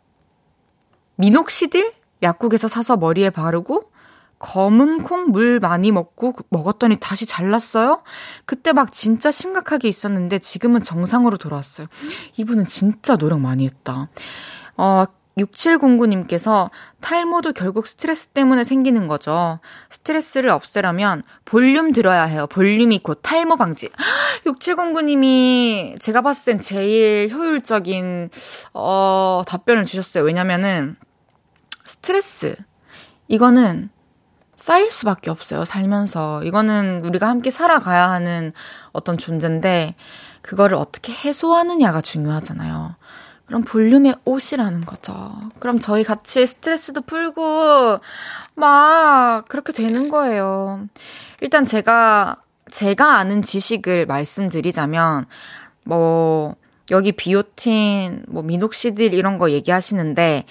[1.17, 1.91] 미녹시딜
[2.23, 3.91] 약국에서 사서 머리에 바르고,
[4.39, 8.03] 검은 콩 물 많이 먹고 먹었더니 다시 잘났어요?
[8.45, 11.87] 그때 막 진짜 심각하게 있었는데 지금은 정상으로 돌아왔어요.
[12.37, 14.09] 이분은 진짜 노력 많이 했다.
[14.77, 15.05] 어,
[15.37, 16.69] 6709님께서
[17.01, 19.59] 탈모도 결국 스트레스 때문에 생기는 거죠.
[19.89, 22.47] 스트레스를 없애려면 볼륨 들어야 해요.
[22.47, 23.89] 볼륨이 곧 탈모 방지.
[24.45, 28.29] 6709님이 제가 봤을 땐 제일 효율적인,
[28.73, 30.23] 어, 답변을 주셨어요.
[30.23, 30.95] 왜냐면은
[31.85, 32.55] 스트레스.
[33.27, 33.89] 이거는
[34.59, 36.43] 쌓일 수밖에 없어요, 살면서.
[36.43, 38.51] 이거는 우리가 함께 살아가야 하는
[38.91, 39.95] 어떤 존재인데,
[40.41, 42.95] 그거를 어떻게 해소하느냐가 중요하잖아요.
[43.45, 45.33] 그럼 볼륨의 옷이라는 거죠.
[45.59, 47.99] 그럼 저희 같이 스트레스도 풀고,
[48.55, 50.81] 막, 그렇게 되는 거예요.
[51.39, 52.35] 일단 제가,
[52.69, 55.25] 제가 아는 지식을 말씀드리자면,
[55.85, 56.55] 뭐,
[56.91, 60.43] 여기 비오틴, 뭐, 미녹시딜 이런 거 얘기하시는데,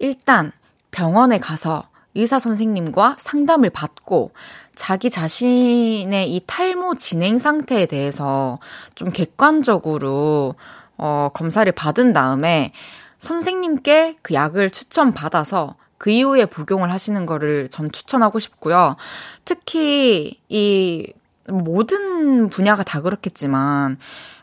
[0.00, 0.50] 일단
[0.90, 4.32] 병원에 가서 의사 선생님과 상담을 받고
[4.74, 8.58] 자기 자신의 이 탈모 진행 상태에 대해서
[8.94, 10.54] 좀 객관적으로
[10.98, 12.72] 어, 검사를 받은 다음에
[13.18, 18.96] 선생님께 그 약을 추천받아서 그 이후에 복용을 하시는 거를 전 추천하고 싶고요.
[19.44, 21.12] 특히 이
[21.48, 23.98] 모든 분야가 다 그렇겠지만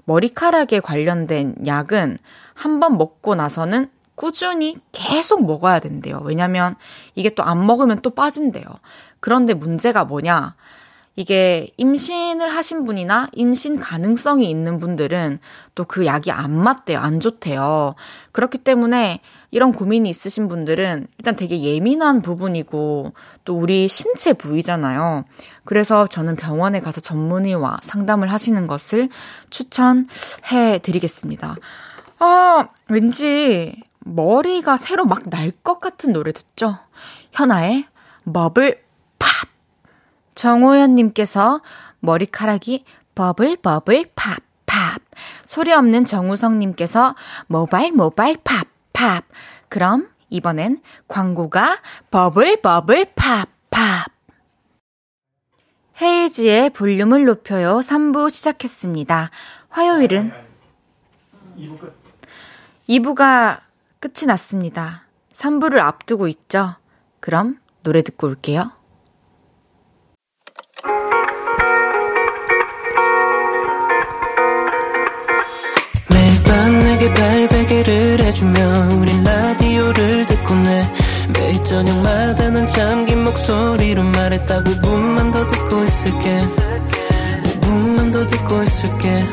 [0.05, 2.17] 머리카락에 관련된 약은
[2.53, 6.19] 한 번 먹고 나서는 꾸준히 계속 먹어야 된대요.
[6.25, 6.75] 왜냐면
[7.15, 8.65] 이게 또 안 먹으면 또 빠진대요.
[9.21, 10.55] 그런데 문제가 뭐냐?
[11.15, 15.39] 이게 임신을 하신 분이나 임신 가능성이 있는 분들은
[15.73, 16.99] 또 그 약이 안 맞대요.
[16.99, 17.95] 안 좋대요.
[18.33, 23.13] 그렇기 때문에 이런 고민이 있으신 분들은 일단 되게 예민한 부분이고
[23.45, 25.23] 또 우리 신체 부위잖아요.
[25.63, 29.07] 그래서 저는 병원에 가서 전문의와 상담을 하시는 것을
[29.49, 31.55] 추천해 드리겠습니다.
[32.19, 36.77] 아, 왠지 머리가 새로 막 날 것 같은 노래 듣죠?
[37.33, 37.85] 현아의
[38.31, 38.83] 버블
[39.19, 39.29] 팝.
[40.35, 41.61] 정호연님께서
[41.99, 42.85] 머리카락이
[43.15, 45.01] 버블 버블 팝 팝.
[45.43, 47.15] 소리 없는 정우성님께서
[47.47, 49.25] 모바일 모바일 팝 팝.
[49.67, 51.77] 그럼 이번엔 광고가
[52.11, 54.05] 버블 버블 팝 팝.
[56.01, 59.31] 헤이지의 볼륨을 높여요 3부 시작했습니다.
[59.69, 60.31] 화요일은
[62.87, 63.59] 2부가
[63.99, 65.07] 끝이 났습니다.
[65.33, 66.75] 3부를 앞두고 있죠?
[67.19, 68.71] 그럼 노래 듣고 올게요.
[76.11, 78.59] 매일 밤 내게 발베개를 해주며
[79.01, 80.93] 우린 라디오를 듣고 내
[81.33, 86.41] 매일 저녁마다 넌 잠긴 목소리로 말했다 5분만 더 듣고 있을게
[87.61, 89.25] 5분만 더 듣고 있을게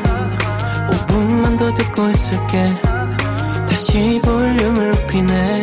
[0.89, 2.96] 5분만 더 듣고 있을게
[3.77, 5.61] 다시 볼륨을 높이네.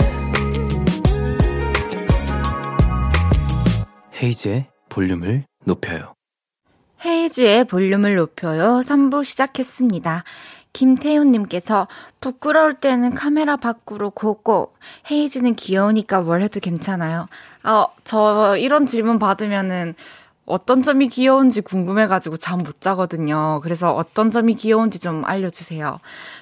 [4.22, 6.14] 헤이즈의 볼륨을 높여요.
[7.04, 8.82] 헤이즈의 볼륨을 높여요.
[8.84, 10.22] 3부 시작했습니다.
[10.72, 11.88] 김태훈님께서
[12.20, 14.74] 부끄러울 때는 카메라 밖으로 고고
[15.10, 17.26] 헤이즈는 귀여우니까 뭘 해도 괜찮아요.
[17.64, 19.96] 어, 저 이런 질문 받으면은
[20.46, 23.60] 어떤 점이 귀여운지 궁금해가지고 잠 못 자거든요.
[23.62, 26.00] 그래서 어떤 점이 귀여운지 좀 알려주세요.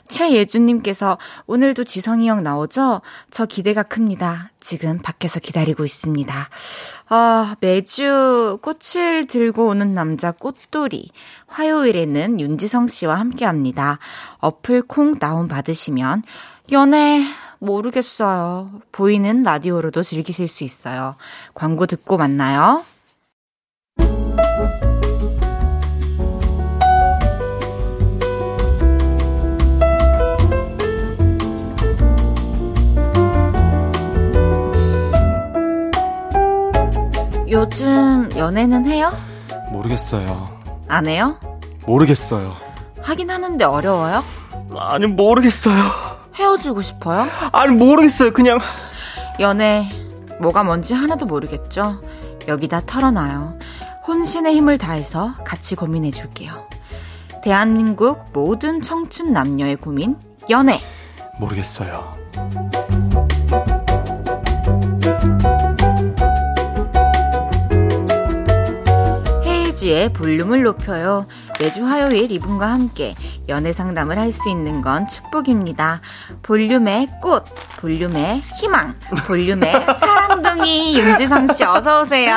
[0.09, 3.01] 최예준님께서 오늘도 지성이 형 나오죠?
[3.31, 4.51] 저 기대가 큽니다.
[4.61, 6.49] 지금 밖에서 기다리고 있습니다.
[7.09, 11.11] 아, 매주 꽃을 들고 오는 남자 꽃돌이.
[11.47, 13.99] 화요일에는 윤지성 씨와 함께 합니다.
[14.38, 16.23] 어플 콩 다운 받으시면
[16.73, 17.25] 연애
[17.59, 18.71] 모르겠어요.
[18.91, 21.17] 보이는 라디오로도 즐기실 수 있어요.
[21.55, 22.85] 광고 듣고 만나요.
[37.62, 39.12] 요즘 연애는 해요?
[39.70, 40.48] 모르겠어요.
[40.88, 41.38] 안 해요?
[41.87, 42.57] 모르겠어요.
[43.01, 44.25] 하긴 하는데 어려워요?
[44.77, 45.77] 아니, 모르겠어요.
[46.35, 47.29] 헤어지고 싶어요?
[47.53, 48.33] 아니, 모르겠어요.
[48.33, 48.59] 그냥.
[49.38, 49.88] 연애,
[50.40, 52.03] 뭐가 뭔지 하나도 모르겠죠?
[52.48, 53.61] 여기다 털어놔요.
[54.09, 56.66] 혼신의 힘을 다해서 같이 고민해 줄게요.
[57.44, 60.16] 대한민국 모든 청춘 남녀의 고민,
[60.51, 60.81] 연애.
[61.38, 62.12] 모르겠어요.
[69.83, 71.27] 헤이지의 볼륨을 높여요.
[71.59, 73.14] 매주 화요일 이분과 함께
[73.49, 76.01] 연애 상담을 할 수 있는 건 축복입니다.
[76.42, 77.45] 볼륨의 꽃,
[77.81, 78.95] 볼륨의 희망,
[79.27, 82.33] 볼륨의 사랑둥이 윤지성 씨 어서 오세요.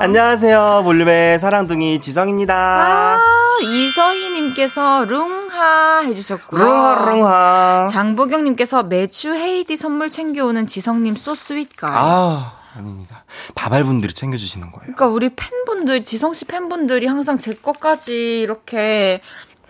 [0.00, 0.82] 안녕하세요.
[0.84, 2.54] 볼륨의 사랑둥이 지성입니다.
[2.54, 3.18] 아,
[3.62, 6.62] 이서희 님께서 룽하 해 주셨고요.
[6.62, 7.88] 룽하.
[7.90, 11.88] 장보경 님께서 매주 헤이디 선물 챙겨오는 지성 님 소스윗가.
[11.90, 12.59] 아.
[12.74, 13.24] 아닙니다.
[13.54, 14.82] 바발분들이 챙겨주시는 거예요.
[14.82, 19.20] 그러니까 우리 팬분들, 지성 씨 팬분들이 항상 제 것까지 이렇게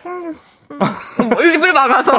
[0.03, 0.33] 뭐
[1.55, 2.11] 입을 막아서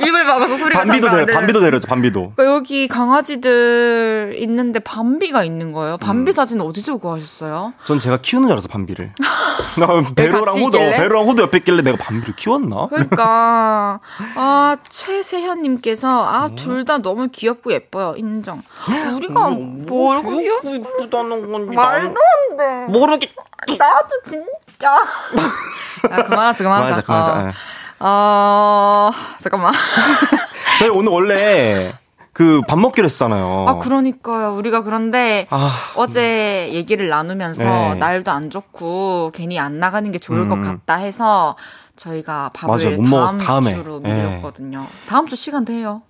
[0.00, 2.32] 입을 막아서 소리가 반비도 내려 반비도 내려죠 반비도.
[2.36, 5.96] 그러니까 여기 강아지들 있는데 밤비가 있는 거예요?
[5.98, 6.32] 밤비 음.
[6.32, 7.72] 사진 어디서 구하셨어요?
[7.84, 9.12] 전 제가 키우는 줄 알아서 밤비를.
[10.16, 12.86] 배로랑 호두 배로랑 호두 옆에 있길래 내가 밤비를 키웠나?
[12.88, 14.00] 그러니까.
[14.36, 18.14] 아 최세현님께서 아 둘 다 너무 귀엽고 예뻐요.
[18.16, 18.62] 인정.
[19.16, 22.10] 우리가 뭘 귀엽고 예쁘다는 건 말도
[22.50, 22.92] 안 돼.
[22.92, 23.30] 모르겠
[23.78, 24.92] 나도 진짜.
[26.10, 27.02] 아, 그만하자 그만하자.
[27.02, 27.48] 그만하자, 그만하자.
[27.48, 27.52] 어.
[27.98, 29.72] 어, 잠깐만.
[30.78, 31.92] 저희 오늘 원래
[32.32, 33.64] 그밥 먹기로 했잖아요.
[33.66, 34.54] 아, 그러니까요.
[34.56, 37.94] 우리가 그런데 아, 어제 얘기를 나누면서 네.
[37.94, 40.48] 날도 안 좋고 괜히 안 나가는 게 좋을 음.
[40.50, 41.56] 것 같다 해서
[41.96, 43.26] 저희가 밥을 맞아요.
[43.28, 43.74] 다음 다음에.
[43.74, 44.12] 주로 네.
[44.12, 44.80] 미뤘거든요.
[44.80, 44.86] 네.
[45.08, 46.02] 다음 주 시간 돼요.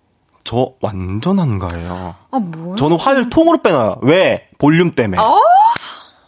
[0.43, 2.15] 저 완전 한가해요.
[2.31, 2.77] 아, 뭐야?
[2.77, 3.99] 저는 화요일 통으로 빼놔요.
[4.03, 4.49] 왜?
[4.59, 5.21] 볼륨 때문에.
[5.21, 5.41] 어?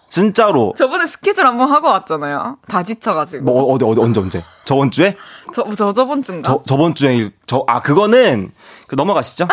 [0.08, 0.74] 진짜로.
[0.76, 2.58] 저번에 스케줄 한번 하고 왔잖아요.
[2.66, 3.44] 다 지쳐가지고.
[3.44, 4.44] 뭐, 어디, 어디, 언제, 언제?
[4.64, 5.16] 저번 주에?
[5.54, 6.50] 저, 저, 저번 주인가?
[6.52, 8.52] 저, 저번 주에, 저, 아, 그거는,
[8.86, 9.48] 그 넘어가시죠.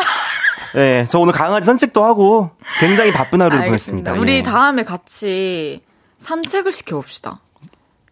[0.74, 4.14] 네, 저 오늘 강아지 산책도 하고, 굉장히 바쁜 하루를 보냈습니다.
[4.14, 4.44] 우리 예.
[4.44, 5.82] 다음에 같이
[6.20, 7.40] 산책을 시켜봅시다.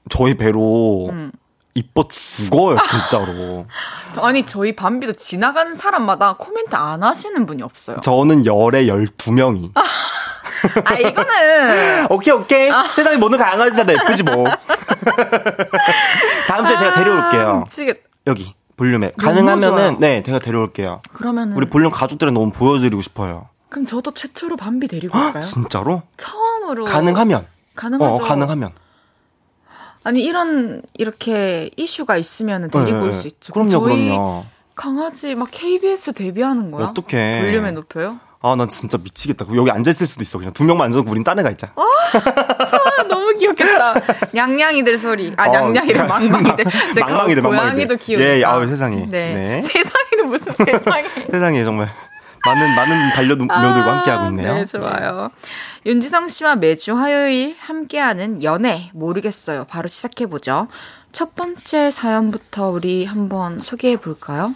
[0.09, 1.31] 저희 배로, 음.
[1.75, 3.65] 이뻐 죽어요, 진짜로.
[4.21, 7.97] 아니, 저희 밤비도 지나가는 사람마다 코멘트 안 하시는 분이 없어요.
[8.01, 9.71] 저는 열에 12명이.
[10.85, 12.07] 아, 이거는.
[12.09, 12.71] 오케이, 오케이.
[12.71, 12.83] 아.
[12.85, 14.45] 세상에 모든 강아지다 예쁘지 뭐.
[16.47, 17.59] 다음 주에 아, 제가 데려올게요.
[17.61, 18.03] 미치겠...
[18.27, 19.11] 여기, 볼륨에.
[19.17, 21.01] 가능하면은, 네, 제가 데려올게요.
[21.13, 21.57] 그러면은.
[21.57, 23.49] 우리 볼륨 가족들은 너무 보여드리고 싶어요.
[23.69, 25.41] 그럼 저도 최초로 밤비 데리고 올까요?
[25.41, 26.03] 진짜로?
[26.17, 26.85] 처음으로.
[26.85, 27.45] 가능하면.
[27.75, 28.13] 가능하죠.
[28.13, 28.71] 어, 가능하면.
[30.03, 33.53] 아니, 이런, 이렇게 이슈가 있으면 데리고 네, 올수 있죠.
[33.53, 34.45] 그럼요, 그럼요.
[34.75, 36.87] 강아지 막 KBS 데뷔하는 거야?
[36.87, 37.41] 어떻게?
[37.41, 38.19] 볼륨에 높여요?
[38.45, 39.45] 아, 난 진짜 미치겠다.
[39.55, 40.37] 여기 앉아있을 수도 있어.
[40.37, 41.71] 그냥 두 명만 앉아서 우린 딴 애가 있자.
[41.77, 43.93] 아, 참, 너무 귀엽겠다.
[44.33, 45.33] 냥냥이들 소리.
[45.37, 46.65] 아, 냥냥이들, 어, 망망이들.
[46.99, 47.97] 망망이들, 망망이들.
[47.97, 48.29] 키우니까.
[48.29, 49.07] 예, 예, 아우, 세상에.
[49.09, 49.33] 네.
[49.33, 49.61] 네.
[49.63, 51.03] 세상에는 무슨 세상에.
[51.31, 51.89] 세상에, 정말.
[52.45, 54.55] 많은, 많은 반려묘들과 아, 함께하고 있네요.
[54.55, 55.29] 네, 좋아요.
[55.85, 59.63] 윤지성 씨와 매주 화요일 함께하는 연애, 모르겠어요.
[59.69, 60.67] 바로 시작해보죠.
[61.13, 64.53] 첫 번째 사연부터 우리 한번 소개해볼까요?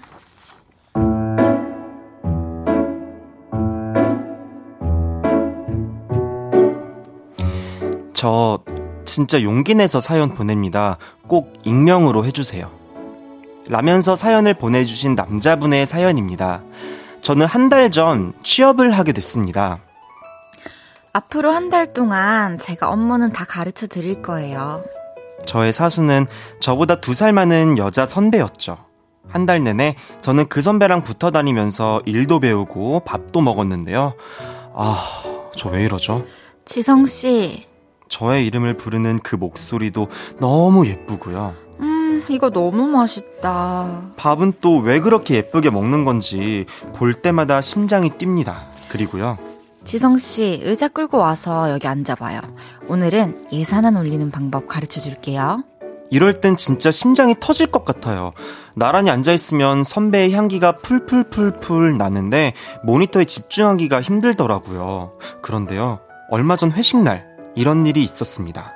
[8.21, 8.57] 저
[9.05, 10.97] 진짜 용기 내서 사연 보냅니다.
[11.27, 12.71] 꼭 익명으로 해주세요.
[13.69, 16.63] 라면서 사연을 보내주신 남자분의 사연입니다.
[17.21, 19.77] 저는 한 달 전 취업을 하게 됐습니다.
[21.13, 24.83] 앞으로 한 달 동안 제가 업무는 다 가르쳐 드릴 거예요.
[25.45, 26.25] 저의 사수는
[26.59, 28.79] 저보다 두 살 많은 여자 선배였죠.
[29.29, 34.15] 한 달 내내 저는 그 선배랑 붙어 다니면서 일도 배우고 밥도 먹었는데요.
[34.73, 35.05] 아,
[35.55, 36.25] 저 왜 이러죠?
[36.65, 37.67] 지성씨,
[38.09, 40.07] 저의 이름을 부르는 그 목소리도
[40.39, 41.53] 너무 예쁘고요.
[41.79, 44.01] 음, 이거 너무 맛있다.
[44.17, 46.65] 밥은 또 왜 그렇게 예쁘게 먹는 건지
[46.95, 48.55] 볼 때마다 심장이 뜁니다.
[48.89, 49.37] 그리고요.
[49.83, 52.41] 지성씨, 의자 끌고 와서 여기 앉아봐요.
[52.89, 55.63] 오늘은 예산안 올리는 방법 가르쳐 줄게요.
[56.09, 58.31] 이럴 땐 진짜 심장이 터질 것 같아요.
[58.75, 65.13] 나란히 앉아있으면 선배의 향기가 풀풀풀풀 나는데 모니터에 집중하기가 힘들더라고요.
[65.41, 65.99] 그런데요,
[66.31, 67.25] 얼마 전 회식날,
[67.57, 68.73] 이런 일이 있었습니다.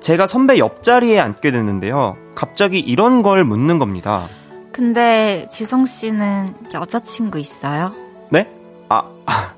[0.00, 2.16] 제가 선배 옆자리에 앉게 됐는데요.
[2.34, 4.26] 갑자기 이런 걸 묻는 겁니다.
[4.72, 7.94] 근데 지성 씨는 여자친구 있어요?
[8.30, 8.50] 네?
[8.88, 9.52] 아, 아,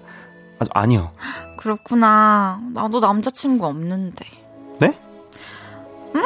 [0.71, 1.13] 아니요.
[1.57, 2.61] 그렇구나.
[2.75, 4.27] 나도 남자친구 없는데.
[4.81, 4.99] 네?
[6.17, 6.25] 응?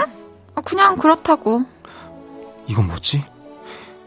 [0.55, 1.63] 아, 그냥 그렇다고.
[2.67, 3.25] 이건 뭐지?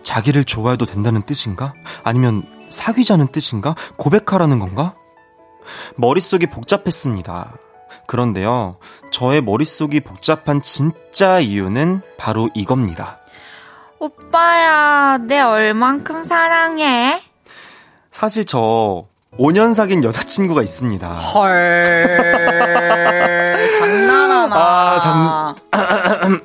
[0.01, 1.73] 자기를 좋아해도 된다는 뜻인가?
[2.03, 3.75] 아니면 사귀자는 뜻인가?
[3.97, 4.95] 고백하라는 건가?
[5.95, 7.53] 머릿속이 복잡했습니다.
[8.07, 8.77] 그런데요,
[9.11, 13.19] 저의 머릿속이 복잡한 진짜 이유는 바로 이겁니다.
[13.99, 17.21] 오빠야, 내 얼만큼 사랑해?
[18.11, 19.05] 사실 저
[19.39, 21.07] 5년 사귄 여자친구가 있습니다.
[21.07, 22.17] 헐.
[23.79, 24.55] 장난하나.
[24.55, 25.55] 아, 장,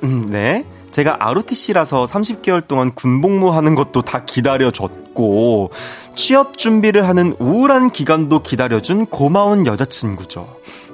[0.29, 0.65] 네.
[0.91, 5.69] 제가 ROTC라서 30개월 동안 군복무 하는 것도 다 기다려줬고,
[6.15, 10.47] 취업 준비를 하는 우울한 기간도 기다려준 고마운 여자친구죠.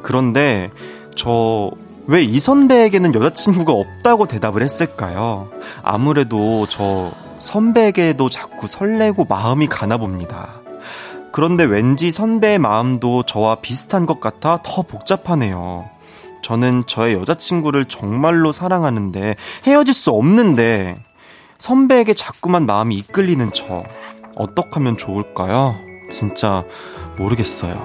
[0.06, 0.70] 그런데
[1.16, 1.72] 저
[2.08, 5.50] 왜 이 선배에게는 여자친구가 없다고 대답을 했을까요?
[5.82, 10.50] 아무래도 저 선배에게도 자꾸 설레고 마음이 가나 봅니다.
[11.32, 15.90] 그런데 왠지 선배의 마음도 저와 비슷한 것 같아 더 복잡하네요.
[16.44, 19.36] 저는 저의 여자친구를 정말로 사랑하는데
[19.66, 20.98] 헤어질 수 없는데
[21.58, 23.84] 선배에게 자꾸만 마음이 이끌리는 저
[24.36, 25.76] 어떡 하면 좋을까요?
[26.12, 26.64] 진짜
[27.18, 27.82] 모르겠어요.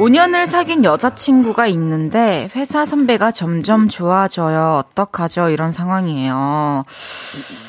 [0.00, 4.82] 5년을 사귄 여자친구가 있는데 회사 선배가 점점 좋아져요.
[4.86, 5.50] 어떡하죠?
[5.50, 6.84] 이런 상황이에요.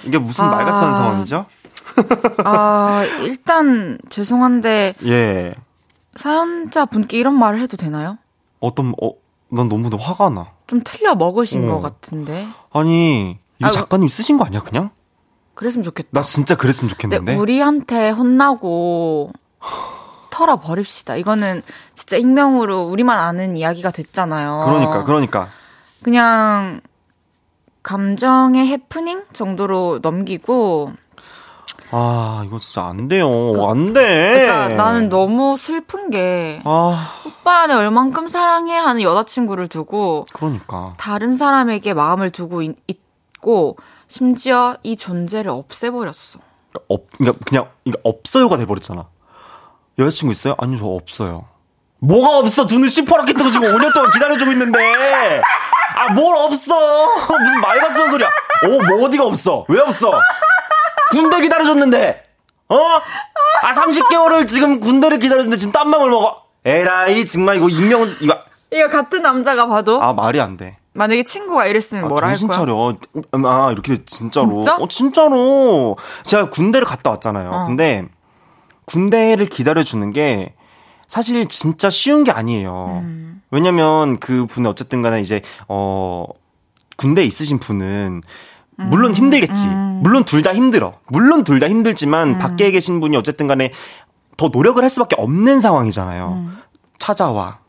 [0.07, 0.95] 이게 무슨 말 같은 아...
[0.95, 1.45] 상황이죠?
[2.45, 5.53] 아, 일단 죄송한데 예.
[6.15, 8.17] 사연자 분께 이런 말을 해도 되나요?
[8.61, 9.11] 어떤 어,
[9.49, 10.51] 난 너무 화가 나.
[10.67, 11.73] 좀 틀려 먹으신 어.
[11.73, 12.47] 것 같은데.
[12.71, 14.91] 아니, 이 아, 작가님 쓰신 거 아니야, 그냥?
[15.53, 16.09] 그랬으면 좋겠다.
[16.11, 17.36] 나 진짜 그랬으면 좋겠는데.
[17.36, 19.34] 우리한테 혼나고
[20.32, 21.15] 털어 버립시다.
[21.15, 21.61] 이거는
[21.93, 24.63] 진짜 익명으로 우리만 아는 이야기가 됐잖아요.
[24.65, 25.49] 그러니까, 그러니까.
[26.01, 26.82] 그냥
[27.84, 30.93] 감정의 해프닝 정도로 넘기고
[31.93, 33.27] 아, 이거 진짜 안 돼요.
[33.27, 34.45] 그, 안 돼.
[34.45, 37.13] 그러니까 나는 너무 슬픈 게 아.
[37.25, 42.75] 오빠는 얼만큼 사랑해 하는 여자친구를 두고 그러니까 다른 사람에게 마음을 두고 있,
[43.41, 43.75] 고
[44.07, 46.39] 심지어 이 존재를 없애버렸어.
[46.88, 47.67] 없, 그러니까 그냥
[48.03, 49.07] 없어요가 돼버렸잖아.
[49.99, 50.55] 여자친구 있어요?
[50.57, 51.45] 아니 저 없어요.
[51.99, 52.65] 뭐가 없어?
[52.65, 55.41] 두눈 시퍼렇게 뜨고 지금 5년 동안 기다려주고 있는데.
[55.95, 56.75] 아, 뭘 없어?
[57.39, 58.27] 무슨 말 같은 소리야.
[58.27, 59.65] 어, 뭐 어디가 없어?
[59.67, 60.11] 왜 없어?
[61.11, 62.23] 군대 기다려줬는데,
[62.69, 62.75] 어?
[63.61, 66.43] 아, 30개월을 지금 군대를 기다려줬는데 지금 딴맘을 먹어.
[66.65, 68.39] 에라이, 정말 이거 익명, 이거.
[68.71, 70.01] 이거 같은 남자가 봐도?
[70.01, 70.77] 아, 말이 안 돼.
[70.93, 72.39] 만약에 친구가 이랬으면 아, 뭐라 할 거야?
[72.39, 72.95] 정신 차려.
[73.43, 74.55] 아, 이렇게 진짜로.
[74.55, 74.75] 진짜?
[74.77, 75.97] 어, 진짜로.
[76.23, 77.49] 제가 군대를 갔다 왔잖아요.
[77.51, 77.65] 어.
[77.67, 78.07] 근데
[78.91, 80.53] 군대를 기다려주는 게
[81.07, 83.01] 사실 진짜 쉬운 게 아니에요.
[83.03, 83.41] 음.
[83.51, 86.25] 왜냐면 그 분은 어쨌든 간에 이제, 어,
[86.97, 88.21] 군대에 있으신 분은
[88.77, 89.67] 물론 힘들겠지.
[89.67, 89.99] 음.
[90.03, 90.93] 물론 둘 다 힘들어.
[91.07, 92.37] 물론 둘 다 힘들지만 음.
[92.39, 93.71] 밖에 계신 분이 어쨌든 간에
[94.37, 96.27] 더 노력을 할 수밖에 없는 상황이잖아요.
[96.29, 96.57] 음.
[96.97, 97.59] 찾아와.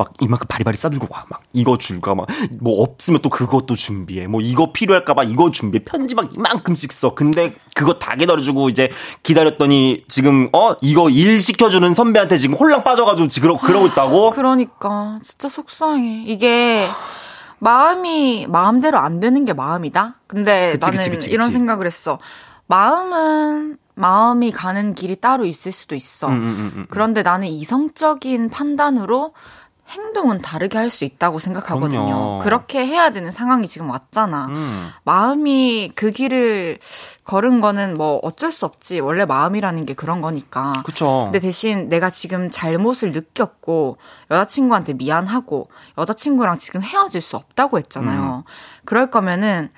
[0.00, 1.26] 막 이만큼 바리바리 싸들고 와.
[1.28, 2.26] 막 이거 줄까 막
[2.60, 4.26] 뭐 없으면 또 그것도 준비해.
[4.26, 5.84] 뭐 이거 필요할까 봐 이거 준비해.
[5.84, 7.14] 편지 막 이만큼씩 써.
[7.14, 8.90] 근데 그거 다 기다려주고 이제
[9.22, 14.30] 기다렸더니 지금 어 이거 일 시켜주는 선배한테 지금 홀랑 빠져가지고 지금 그러고 있다고.
[14.30, 16.24] 그러니까 진짜 속상해.
[16.26, 16.86] 이게
[17.58, 20.16] 마음이 마음대로 안 되는 게 마음이다.
[20.26, 22.18] 근데 그치, 나는 그치, 그치, 이런 생각을 했어.
[22.66, 26.28] 마음은 마음이 가는 길이 따로 있을 수도 있어.
[26.28, 26.86] 음, 음, 음, 음.
[26.88, 29.34] 그런데 나는 이성적인 판단으로
[29.90, 32.04] 행동은 다르게 할 수 있다고 생각하거든요.
[32.04, 32.38] 그럼요.
[32.42, 34.46] 그렇게 해야 되는 상황이 지금 왔잖아.
[34.46, 34.90] 음.
[35.04, 36.78] 마음이 그 길을
[37.24, 39.00] 걸은 거는 뭐 어쩔 수 없지.
[39.00, 40.72] 원래 마음이라는 게 그런 거니까.
[40.84, 41.22] 그쵸.
[41.26, 43.98] 근데 대신 내가 지금 잘못을 느꼈고
[44.30, 45.68] 여자친구한테 미안하고
[45.98, 48.44] 여자친구랑 지금 헤어질 수 없다고 했잖아요.
[48.46, 48.50] 음.
[48.84, 49.70] 그럴 거면은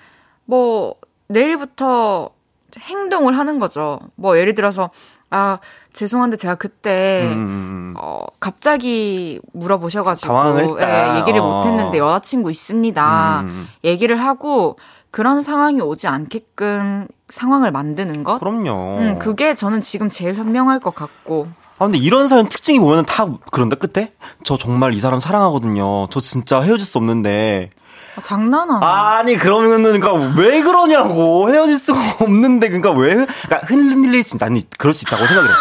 [0.45, 0.95] 뭐
[1.29, 2.31] 내일부터
[2.79, 4.01] 행동을 하는 거죠.
[4.15, 4.91] 뭐 예를 들어서
[5.31, 5.59] 아
[5.93, 7.33] 죄송한데 제가 그때 음.
[7.33, 7.95] 음, 음.
[7.99, 11.57] 어 갑자기 물어보셔가지고 예, 얘기를 어.
[11.57, 13.41] 못했는데 여자친구 있습니다.
[13.43, 13.69] 음, 음.
[13.85, 14.79] 얘기를 하고
[15.11, 18.39] 그런 상황이 오지 않게끔 상황을 만드는 것.
[18.39, 18.99] 그럼요.
[18.99, 21.49] 음, 그게 저는 지금 제일 현명할 것 같고.
[21.79, 24.13] 아, 근데 이런 사연 특징이 보면은 다 그런데 끝에?
[24.45, 26.09] 저 정말 이 사람 사랑하거든요.
[26.09, 27.69] 저 진짜 헤어질 수 없는데.
[28.17, 29.17] 아, 장난하나?
[29.19, 34.93] 아니 그러면은 그러니까 왜 그러냐고 헤어질 수가 없는데 그러니까 왜 그러니까 흔들릴 수 나는 그럴
[34.93, 35.53] 수 있다고 생각을 해.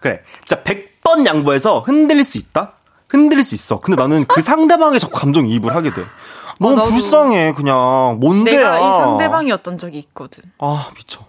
[0.00, 0.20] 그래.
[0.44, 2.72] 진짜 100번 양보해서 흔들릴 수 있다?
[3.08, 3.80] 흔들릴 수 있어.
[3.80, 6.04] 근데 나는 그 상대방의 자꾸 감정이입을 하게 돼.
[6.60, 8.18] 너무 아, 불쌍해, 그냥.
[8.20, 8.58] 뭔데야.
[8.74, 10.44] 내가 이 상대방이었던 적이 있거든.
[10.58, 11.20] 아, 미쳐.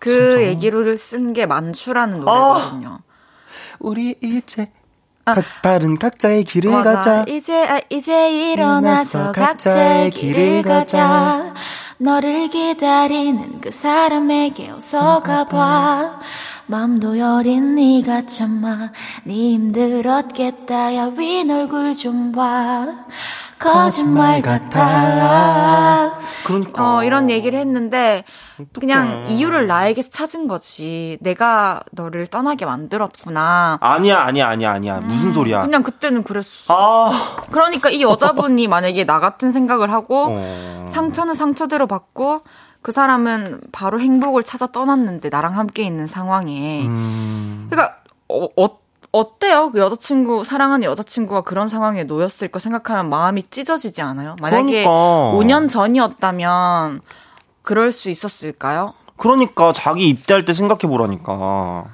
[0.00, 0.42] 그 진짜?
[0.42, 2.88] 얘기를 쓴 게 만추라는 노래거든요.
[2.88, 2.98] 아,
[3.78, 4.70] 우리 이제
[5.26, 6.94] 아, 다른 각자의 길을 맞아.
[6.94, 7.24] 가자.
[7.28, 11.54] 이제 아, 이제 일어나서 각자의 길을 가자.
[12.02, 16.18] 너를 기다리는 그 사람에게 어서 가봐.
[16.64, 18.90] 맘도 여린 네가 참아.
[19.24, 20.94] 네 힘들었겠다.
[20.94, 22.86] 야윈 얼굴 좀봐
[23.60, 26.18] 거짓말 같아.
[26.44, 26.96] 그러니까.
[26.96, 28.24] 어, 이런 얘기를 했는데
[28.78, 31.18] 그냥 이유를 나에게서 찾은 거지.
[31.20, 33.78] 내가 너를 떠나게 만들었구나.
[33.80, 34.98] 아니야 아니야 아니야 아니야.
[35.00, 35.60] 무슨 음, 소리야?
[35.60, 36.64] 그냥 그때는 그랬어.
[36.68, 37.36] 아.
[37.50, 40.82] 그러니까 이 여자분이 만약에 나 같은 생각을 하고 어...
[40.86, 42.40] 상처는 상처대로 받고
[42.82, 46.86] 그 사람은 바로 행복을 찾아 떠났는데 나랑 함께 있는 상황에.
[46.86, 47.66] 음...
[47.70, 47.96] 그러니까
[48.28, 48.79] 어,
[49.12, 49.70] 어, 어때요?
[49.72, 54.36] 그 여자친구 사랑하는 여자친구가 그런 상황에 놓였을 거 생각하면 마음이 찢어지지 않아요?
[54.40, 54.90] 만약에 그러니까.
[55.34, 57.00] 5년 전이었다면
[57.62, 58.94] 그럴 수 있었을까요?
[59.16, 61.84] 그러니까 자기 입대할 때 생각해 보라니까.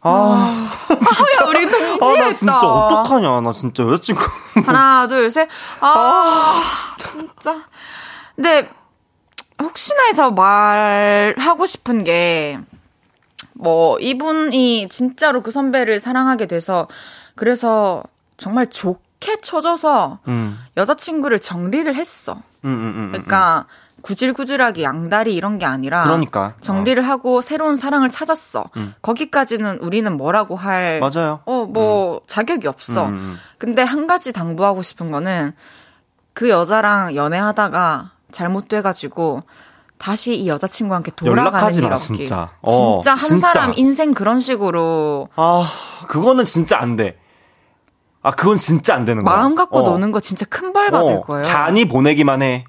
[0.00, 1.44] 아, 진짜.
[1.44, 2.04] 아, 우리 동지했다.
[2.06, 3.40] 아, 나 진짜 어떡하냐.
[3.40, 4.20] 나 진짜 여자친구.
[4.66, 5.48] 하나, 둘, 셋.
[5.80, 6.62] 아, 아
[6.96, 7.10] 진짜.
[7.10, 7.56] 진짜.
[8.36, 8.70] 근데,
[9.60, 12.58] 혹시나 해서 말하고 싶은 게,
[13.58, 16.88] 뭐, 이분이 진짜로 그 선배를 사랑하게 돼서,
[17.34, 18.02] 그래서
[18.36, 20.58] 정말 좋게 쳐줘서, 음.
[20.76, 22.34] 여자친구를 정리를 했어.
[22.64, 23.88] 음, 음, 음 그러니까, 음.
[24.02, 27.06] 구질구질하게 양다리 이런 게 아니라 그러니까 정리를 어.
[27.06, 28.70] 하고 새로운 사랑을 찾았어.
[28.76, 28.94] 음.
[29.02, 31.40] 거기까지는 우리는 뭐라고 할 맞아요.
[31.44, 32.20] 어뭐 음.
[32.26, 33.06] 자격이 없어.
[33.06, 33.38] 음, 음.
[33.58, 35.52] 근데 한 가지 당부하고 싶은 거는
[36.32, 39.42] 그 여자랑 연애하다가 잘못돼 가지고
[39.98, 41.98] 다시 이 여자친구한테 돌아가는 일 없기.
[41.98, 42.50] 진짜.
[42.62, 43.50] 어, 진짜 한 진짜.
[43.50, 45.70] 사람 인생 그런 식으로 아,
[46.06, 47.18] 그거는 진짜 안 돼.
[48.22, 49.36] 아, 그건 진짜 안 되는 거야.
[49.36, 49.82] 마음 갖고 어.
[49.90, 51.20] 노는 거 진짜 큰 벌 받을 어.
[51.22, 51.42] 거예요.
[51.42, 52.64] 잔이 보내기만 해.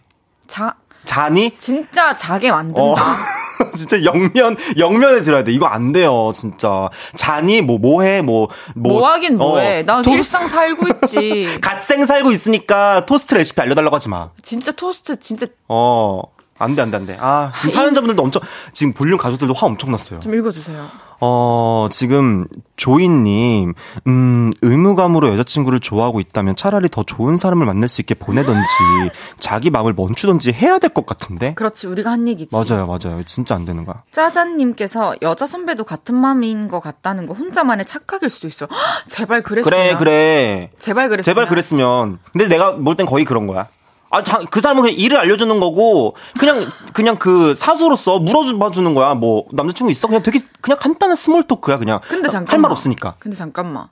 [0.47, 0.75] 자,
[1.05, 1.55] 자니?
[1.57, 2.81] 진짜 자게 만든다.
[2.81, 2.95] 어,
[3.75, 5.51] 진짜 영면 영면에 들어야 돼.
[5.51, 6.89] 이거 안 돼요, 진짜.
[7.15, 8.99] 자니 뭐 뭐해 뭐 뭐.
[8.99, 9.79] 뭐 하긴 뭐해.
[9.81, 10.09] 어, 나 토스...
[10.09, 11.45] 일상 살고 있지.
[11.61, 14.29] 갓생 살고 있으니까 토스트 레시피 알려달라고 하지 마.
[14.41, 15.45] 진짜 토스트 진짜.
[15.67, 16.21] 어.
[16.59, 17.17] 안 돼, 안 돼, 안 돼.
[17.19, 18.41] 아, 지금 사연자분들도 엄청,
[18.73, 20.19] 지금 볼륨 가족들도 화 엄청 났어요.
[20.19, 20.87] 좀 읽어주세요.
[21.21, 22.47] 어, 지금
[22.77, 23.73] 조이님,
[24.07, 28.67] 음, 의무감으로 여자친구를 좋아하고 있다면 차라리 더 좋은 사람을 만날 수 있게 보내던지,
[29.37, 31.53] 자기 마음을 멈추던지 해야 될 것 같은데?
[31.55, 32.55] 그렇지, 우리가 한 얘기지.
[32.55, 33.21] 맞아요, 맞아요.
[33.25, 34.01] 진짜 안 되는 거야.
[34.11, 38.67] 짜잔님께서 여자 선배도 같은 마음인 것 같다는 거 혼자만의 착각일 수도 있어.
[39.07, 39.77] 제발 그랬으면.
[39.77, 40.71] 그래, 그래.
[40.79, 41.23] 제발 그랬으면.
[41.23, 42.19] 제발 그랬으면.
[42.31, 43.67] 근데 내가 볼 땐 거의 그런 거야.
[44.11, 49.13] 아, 자, 그 사람은 그냥 일을 알려주는 거고, 그냥, 그냥 그 사수로서 물어봐 주는 거야.
[49.13, 50.07] 뭐, 남자친구 있어?
[50.07, 51.99] 그냥 되게, 그냥 간단한 small talk야, 그냥.
[52.07, 52.51] 근데 잠깐만.
[52.53, 53.15] 할말 없으니까.
[53.19, 53.87] 근데 잠깐만.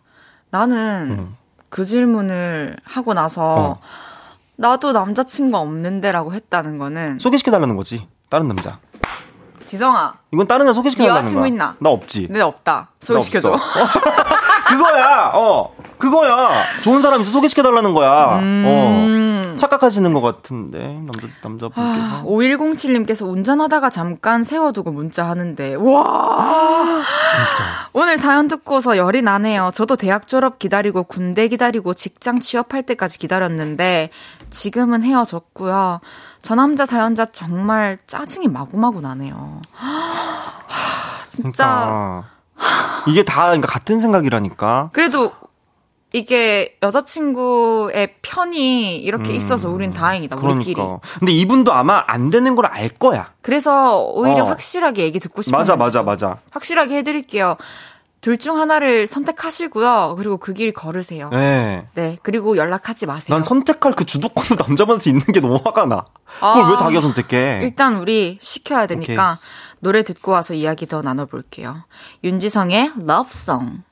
[0.49, 0.77] 나는
[1.11, 1.35] 음.
[1.69, 3.79] 그 질문을 하고 나서, 어.
[4.55, 7.19] 나도 남자친구 없는데라고 했다는 거는.
[7.19, 8.07] 소개시켜 달라는 거지.
[8.29, 8.79] 다른 남자.
[9.67, 10.15] 지성아.
[10.33, 11.25] 이건 다른 애 소개시켜 달라는 거야.
[11.25, 11.75] 여자친구 있나?
[11.79, 12.27] 나 없지.
[12.31, 12.89] 네, 없다.
[13.01, 13.55] 소개시켜 줘.
[14.69, 15.73] 그거야, 어.
[15.97, 16.63] 그거야.
[16.83, 18.39] 좋은 사람 있어 소개시켜 달라는 거야.
[18.39, 18.63] 음.
[18.67, 19.57] 어.
[19.57, 22.17] 착각하시는 것 같은데, 남자, 남자분께서.
[22.17, 27.03] 아, 5107님께서 운전하다가 잠깐 세워두고 문자 하는데, 와!
[27.25, 27.63] 진짜.
[27.93, 29.71] 오늘 사연 듣고서 열이 나네요.
[29.73, 34.11] 저도 대학 졸업 기다리고 군대 기다리고 직장 취업할 때까지 기다렸는데,
[34.51, 36.01] 지금은 헤어졌고요.
[36.43, 39.61] 저 남자 사연자 정말 짜증이 마구마구 나네요.
[39.73, 39.97] 하,
[41.29, 41.65] 진짜.
[41.65, 42.36] 그러니까.
[43.07, 44.89] 이게 다 그러니까 같은 생각이라니까.
[44.93, 45.31] 그래도
[46.13, 50.57] 이게 여자친구의 편이 이렇게 음, 있어서 우린 다행이다, 그러니까.
[50.57, 50.81] 우리끼리.
[51.19, 53.31] 근데 이분도 아마 안 되는 걸 알 거야.
[53.41, 54.47] 그래서 오히려 어.
[54.47, 55.57] 확실하게 얘기 듣고 싶어요.
[55.59, 56.37] 맞아, 맞아, 맞아.
[56.51, 57.57] 확실하게 해드릴게요.
[58.19, 60.15] 둘 중 하나를 선택하시고요.
[60.17, 61.29] 그리고 그 길 걸으세요.
[61.31, 61.87] 네.
[61.93, 62.17] 네.
[62.23, 63.33] 그리고 연락하지 마세요.
[63.35, 66.05] 난 선택할 그 주도권도 남자분한테 있는 게 너무 화가 나.
[66.39, 67.59] 그걸 아, 왜 자기가 선택해?
[67.63, 69.66] 일단 우리 시켜야 되니까 오케이.
[69.79, 71.83] 노래 듣고 와서 이야기 더 나눠볼게요.
[72.23, 73.83] 윤지성의 러브송.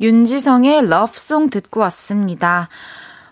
[0.00, 2.68] 윤지성의 러브송 듣고 왔습니다.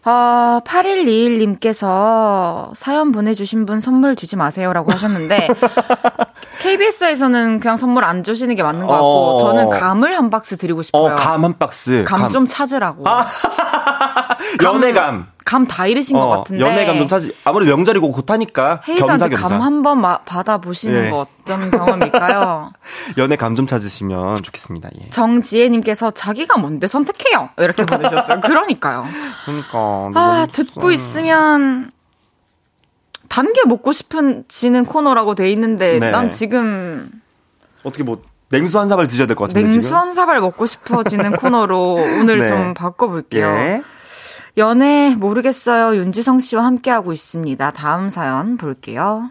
[0.05, 5.49] 어, 8121님께서 사연 보내주신 분 선물 주지 마세요라고 하셨는데,
[6.61, 9.37] KBS에서는 그냥 선물 안 주시는 게 맞는 것 같고, 어...
[9.39, 11.13] 저는 감을 한 박스 드리고 싶어요.
[11.13, 12.05] 어, 감 한 박스.
[12.05, 13.09] 감 좀 찾으라고.
[13.09, 13.25] 아,
[14.63, 15.29] 연애감.
[15.53, 16.65] 감 다 잃으신 어, 것 같은데.
[16.65, 17.35] 연애감 좀 찾지.
[17.45, 18.81] 아무래도 명절이고 곧 하니까.
[18.89, 21.11] 헤이즈한테 감 한번 받아보시는 예.
[21.11, 22.73] 거 어떤 경험일까요?
[23.19, 24.89] 연애감 좀 찾으시면 좋겠습니다.
[25.01, 25.11] 예.
[25.11, 27.51] 정지혜님께서 자기가 뭔데 선택해요.
[27.59, 28.41] 이렇게 보내주셨어요.
[28.45, 29.07] 그러니까요.
[29.45, 30.11] 그러니까.
[30.15, 31.91] 아, 듣고 있으면.
[33.29, 36.11] 단게 먹고 싶은 지는 코너라고 돼 있는데 네.
[36.11, 37.11] 난 지금
[37.83, 39.97] 어떻게 뭐 냉수 한 사발 드셔야 될 것 같은데 냉수 지금?
[39.97, 42.49] 한 사발 먹고 싶어지는 코너로 오늘 네.
[42.49, 43.47] 좀 바꿔볼게요.
[43.47, 43.83] 예.
[44.59, 45.97] 연애 모르겠어요.
[45.97, 47.71] 윤지성 씨와 함께하고 있습니다.
[47.73, 49.31] 다음 사연 볼게요.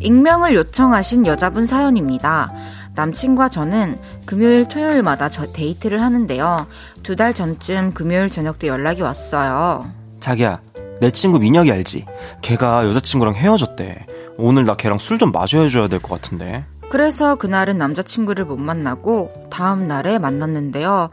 [0.00, 2.52] 익명을 요청하신 여자분 사연입니다.
[2.94, 6.66] 남친과 저는 금요일, 토요일마다 저 데이트를 하는데요.
[7.02, 9.90] 두 달 전쯤 금요일 저녁 때 연락이 왔어요.
[10.20, 10.60] 자기야,
[11.00, 12.04] 내 친구 민혁이 알지?
[12.42, 14.06] 걔가 여자친구랑 헤어졌대.
[14.36, 16.64] 오늘 나 걔랑 술 좀 마셔 줘야 될 것 같은데.
[16.94, 21.10] 그래서 그날은 남자친구를 못 만나고 다음 날에 만났는데요.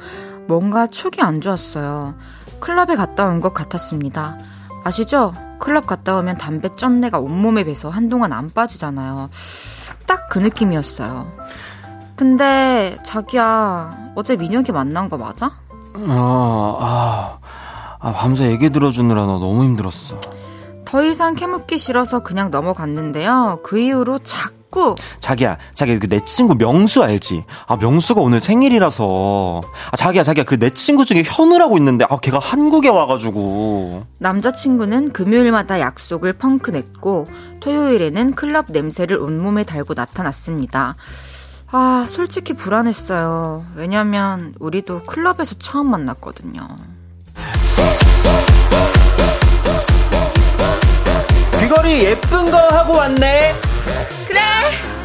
[0.48, 2.14] 뭔가 촉이 안 좋았어요.
[2.60, 4.38] 클럽에 갔다 온 것 같았습니다.
[4.84, 5.34] 아시죠?
[5.58, 9.32] 클럽 갔다 오면 담배 쩐내가 온몸에 배서 한동안 안 빠지잖아요.
[10.06, 11.28] 딱 그 느낌이었어요.
[12.16, 15.48] 근데 자기야 어제 민혁이 만난 거 맞아?
[15.96, 17.40] 아, 아,
[18.00, 20.22] 아 밤새 얘기 들어주느라 너 너무 힘들었어.
[20.86, 23.62] 더 이상 캐묻기 싫어서 그냥 넘어갔는데요.
[23.64, 24.96] 그 이후로 자꾸 축구.
[25.20, 27.46] 자기야, 자기야, 그 내 친구 명수 알지?
[27.68, 29.62] 아, 명수가 오늘 생일이라서.
[29.92, 34.06] 아, 자기야, 자기야, 그 내 친구 중에 현우라고 있는데, 아, 걔가 한국에 와가지고.
[34.20, 37.28] 남자친구는 금요일마다 약속을 펑크 냈고,
[37.60, 40.96] 토요일에는 클럽 냄새를 온몸에 달고 나타났습니다.
[41.72, 43.64] 아, 솔직히 불안했어요.
[43.76, 46.68] 왜냐면, 우리도 클럽에서 처음 만났거든요.
[51.60, 53.54] 귀걸이 예쁜 거 하고 왔네.
[54.32, 54.42] 그래,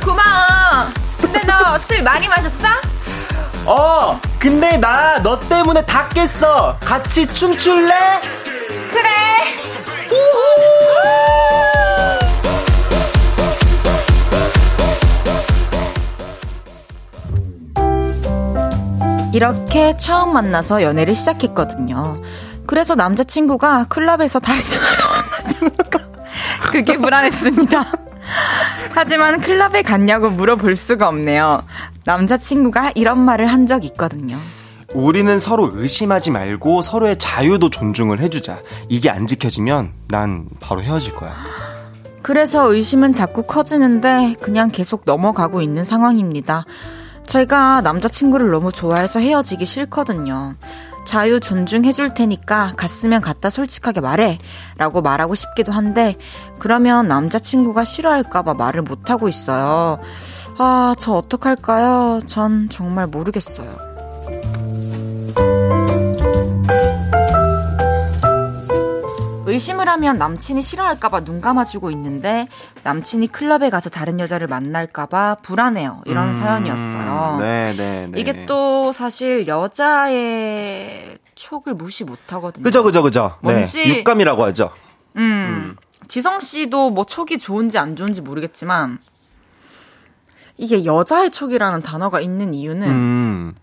[0.05, 0.87] 고마워.
[1.21, 2.69] 근데 너 술 많이 마셨어?
[3.67, 6.77] 어, 근데 나 너 때문에 다 깼어.
[6.81, 8.21] 같이 춤출래?
[8.93, 9.11] 그래.
[19.33, 22.23] 이렇게 처음 만나서 연애를 시작했거든요.
[22.67, 24.79] 그래서 남자친구가 클럽에서 여자를
[25.61, 25.99] 만나니까
[26.73, 27.85] 그게 불안했습니다.
[28.95, 31.63] 하지만 클럽에 갔냐고 물어볼 수가 없네요.
[32.05, 34.39] 남자친구가 이런 말을 한 적 있거든요.
[34.95, 38.61] 우리는 서로 의심하지 말고 서로의 자유도 존중을 해주자.
[38.89, 41.35] 이게 안 지켜지면 난 바로 헤어질 거야.
[42.23, 46.65] 그래서 의심은 자꾸 커지는데 그냥 계속 넘어가고 있는 상황입니다.
[47.27, 50.55] 제가 남자친구를 너무 좋아해서 헤어지기 싫거든요.
[51.07, 54.39] 자유 존중해줄 테니까 갔으면 갔다 솔직하게 말해.
[54.77, 56.17] 라고 말하고 싶기도 한데,
[56.59, 59.99] 그러면 남자친구가 싫어할까봐 말을 못하고 있어요.
[60.59, 62.21] 아, 저 어떡할까요?
[62.27, 63.86] 전 정말 모르겠어요.
[69.57, 72.47] 의심을 하면 남친이 싫어할까봐 눈 감아주고 있는데
[72.83, 76.03] 남친이 클럽에 가서 다른 여자를 만날까봐 불안해요.
[76.05, 77.39] 이런 음, 사연이었어요.
[77.41, 78.21] 네, 네, 네.
[78.21, 82.63] 이게 또 사실 여자의 촉을 무시 못하거든요.
[82.63, 83.37] 그죠, 그죠, 그죠.
[83.43, 83.53] 네.
[83.53, 84.71] 뭔지 네, 육감이라고 하죠.
[85.17, 85.77] 음, 음.
[86.09, 88.99] 지성 씨도 뭐 촉이 좋은지 안 좋은지 모르겠지만
[90.59, 93.55] 이게 여자의 촉이라는 단어가 있는 이유는 음.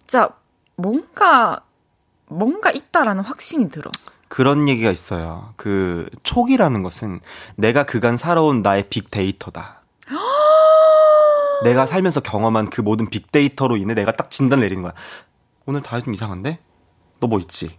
[0.00, 0.30] 진짜
[0.76, 1.62] 뭔가
[2.26, 3.90] 뭔가 있다라는 확신이 들어.
[4.28, 5.48] 그런 얘기가 있어요.
[5.56, 7.20] 그 촉이라는 것은
[7.56, 9.82] 내가 그간 살아온 나의 빅데이터다.
[11.64, 14.92] 내가 살면서 경험한 그 모든 빅데이터로 인해 내가 딱 진단 내리는 거야.
[15.66, 16.58] 오늘 다이 좀 이상한데?
[17.20, 17.76] 너 뭐 있지?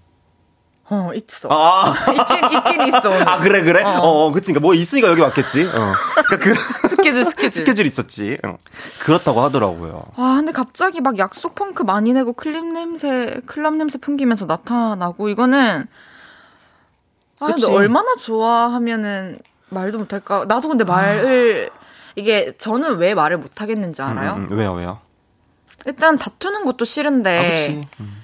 [0.92, 1.50] 어, 있어.
[1.52, 1.94] 아.
[2.12, 3.10] 있긴, 있긴 있어.
[3.10, 3.30] 오늘.
[3.30, 3.84] 아, 그래, 그래?
[3.84, 4.48] 어, 어 그치.
[4.48, 5.66] 그니까 뭐 있으니까 여기 왔겠지.
[5.68, 5.94] 어.
[6.26, 6.56] 그러니까 그,
[6.90, 7.52] 스케줄, 스케줄.
[7.52, 8.38] 스케줄 있었지.
[8.44, 8.58] 어.
[9.02, 10.04] 그렇다고 하더라고요.
[10.16, 15.86] 아, 근데 갑자기 막 약속 펑크 많이 내고 클립 냄새, 클럽 냄새 풍기면서 나타나고, 이거는
[17.40, 20.46] 아, 근데 얼마나 좋아하면은 말도 못할까?
[20.46, 21.70] 나도 근데 말을
[22.16, 24.34] 이게 저는 왜 말을 못 하겠는지 알아요?
[24.34, 25.00] 음, 음, 음, 왜요, 왜요?
[25.86, 28.24] 일단 다투는 것도 싫은데 아, 음.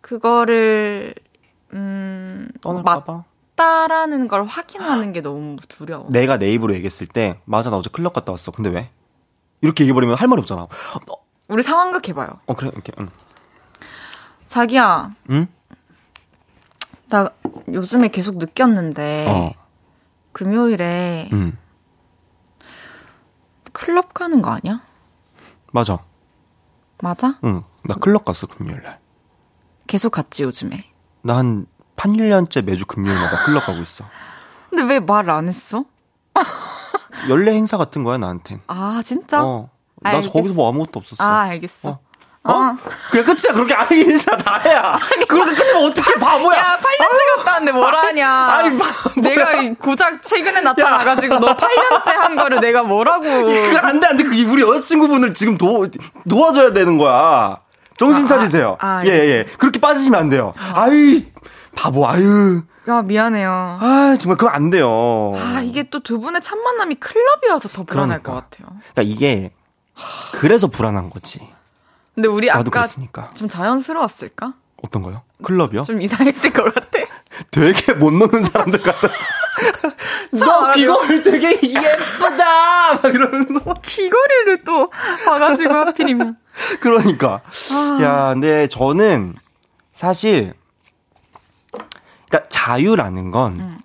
[0.00, 1.14] 그거를
[1.72, 3.24] 음 떠날까봐
[3.56, 6.06] 맞다라는 걸 확인하는 게 너무 두려워.
[6.10, 8.50] 내가 내 입으로 얘기했을 때 맞아 나 어제 클럽 갔다 왔어.
[8.50, 8.90] 근데 왜?
[9.60, 10.66] 이렇게 얘기해버리면 할 말이 없잖아.
[11.48, 12.28] 우리 상황극 해봐요.
[12.46, 12.92] 어 그래 이렇게.
[12.98, 13.08] 응.
[14.48, 15.10] 자기야.
[15.30, 15.46] 응?
[17.12, 17.28] 나
[17.68, 19.52] 요즘에 계속 느꼈는데 어.
[20.32, 21.58] 금요일에 음.
[23.74, 24.80] 클럽 가는 거 아니야?
[25.72, 25.98] 맞아.
[27.02, 27.38] 맞아?
[27.44, 27.62] 응.
[27.84, 28.98] 나 클럽 갔어 금요일 날.
[29.86, 30.86] 계속 갔지 요즘에.
[31.22, 34.06] 나 한 8, 1년째 매주 금요일마다 클럽 가고 있어.
[34.70, 35.84] 근데 왜 말 안 했어?
[37.28, 38.62] 연례 행사 같은 거야 나한텐.
[38.68, 39.44] 아 진짜?
[39.44, 39.68] 어.
[40.00, 40.30] 나 알겠어.
[40.32, 41.22] 거기서 뭐 아무것도 없었어.
[41.22, 41.90] 아 알겠어.
[41.90, 42.00] 어.
[42.44, 42.52] 어?
[42.52, 42.76] 어?
[43.10, 43.52] 그냥 끝이야.
[43.54, 44.98] 그렇게 아니 인사 다 해야.
[45.28, 46.58] 그렇게 끝이면 어떻게 바보야.
[46.58, 48.28] 야, 8년째 갔다 왔는데 뭐라 하냐.
[48.30, 48.78] 아니,
[49.22, 53.22] 내가 고작 최근에 나타나가지고 너 8년째 한 거를 내가 뭐라고.
[53.46, 54.24] 그거 안 돼, 안 돼.
[54.24, 55.86] 우리 여자친구분을 지금 도,
[56.28, 57.58] 도와줘야 되는 거야.
[57.96, 58.28] 정신 아, 아.
[58.28, 58.76] 차리세요.
[58.80, 59.44] 아, 아, 예, 예.
[59.58, 60.52] 그렇게 빠지시면 안 돼요.
[60.74, 61.24] 아이,
[61.76, 62.62] 바보, 아유.
[62.88, 63.78] 야, 미안해요.
[63.80, 65.34] 아, 정말 그건 안 돼요.
[65.36, 68.32] 아, 이게 또 두 분의 첫 만남이 클럽이어서 더 불안할 그러니까.
[68.32, 68.76] 것 같아요.
[68.94, 69.52] 그러니까 이게,
[70.40, 71.38] 그래서 불안한 거지.
[72.14, 73.30] 근데 우리 아까 그랬으니까.
[73.34, 74.54] 좀 자연스러웠을까?
[74.82, 75.22] 어떤 거요?
[75.42, 75.82] 클럽이요?
[75.82, 76.88] 좀 이상했을 것 같아.
[77.50, 79.14] 되게 못 노는 사람들 같았어.
[80.32, 82.94] 너 귀걸이 되게 예쁘다!
[82.94, 83.74] 막 이러면서.
[83.84, 84.90] 귀걸이를 또
[85.24, 86.36] 봐가지고 하필이면.
[86.80, 87.40] 그러니까.
[87.70, 87.98] 아.
[88.02, 89.34] 야, 근데 저는
[89.92, 90.52] 사실,
[92.28, 93.78] 그러니까 자유라는 건 음.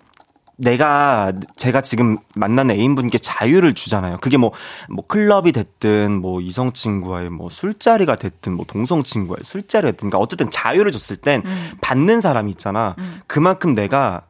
[0.58, 4.18] 내가 제가 지금 만난 애인분께 자유를 주잖아요.
[4.20, 4.52] 그게 뭐뭐
[4.90, 10.18] 뭐 클럽이 됐든 뭐 이성 친구와의 뭐 술자리가 됐든 뭐 동성 친구와의 술자리가 됐든 그러니까
[10.18, 11.70] 어쨌든 자유를 줬을 땐 음.
[11.80, 12.96] 받는 사람이 있잖아.
[12.98, 13.20] 음.
[13.28, 14.22] 그만큼 내가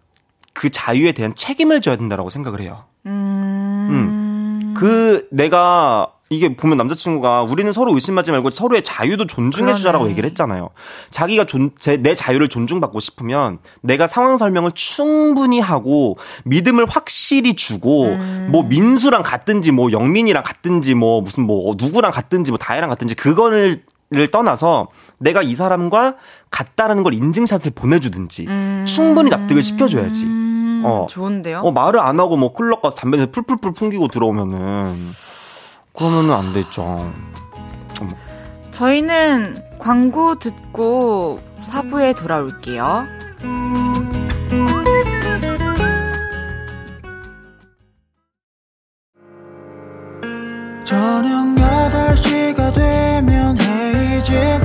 [0.53, 2.85] 그 자유에 대한 책임을 져야 된다라고 생각을 해요.
[3.07, 3.89] 음.
[3.91, 4.74] 음.
[4.76, 10.70] 그 내가 이게 보면 남자친구가 우리는 서로 의심하지 말고 서로의 자유도 존중해 주자라고 얘기를 했잖아요.
[11.11, 18.09] 자기가 존, 제, 내 자유를 존중받고 싶으면 내가 상황 설명을 충분히 하고 믿음을 확실히 주고
[18.09, 18.49] 음.
[18.53, 23.83] 뭐 민수랑 같든지 뭐 영민이랑 같든지 뭐 무슨 뭐 누구랑 같든지 뭐 다혜랑 같든지 그거를
[24.11, 26.14] 를 떠나서 내가 이 사람과
[26.49, 28.85] 같다라는 걸 인증샷을 보내주든지 음.
[28.89, 30.24] 충분히 납득을 시켜줘야지.
[30.24, 30.83] 음.
[30.83, 31.07] 어.
[31.11, 31.61] 좋은데요?
[31.61, 34.95] 어, 말을 안 하고 뭐 클럽 가서 담배 풀풀풀 풍기고 들어오면은
[35.99, 37.12] 그러면은 안 되죠.
[38.70, 43.05] 저희는 광고 듣고 사부에 돌아올게요.
[50.84, 54.61] 저녁 8시가 되면 헤이즈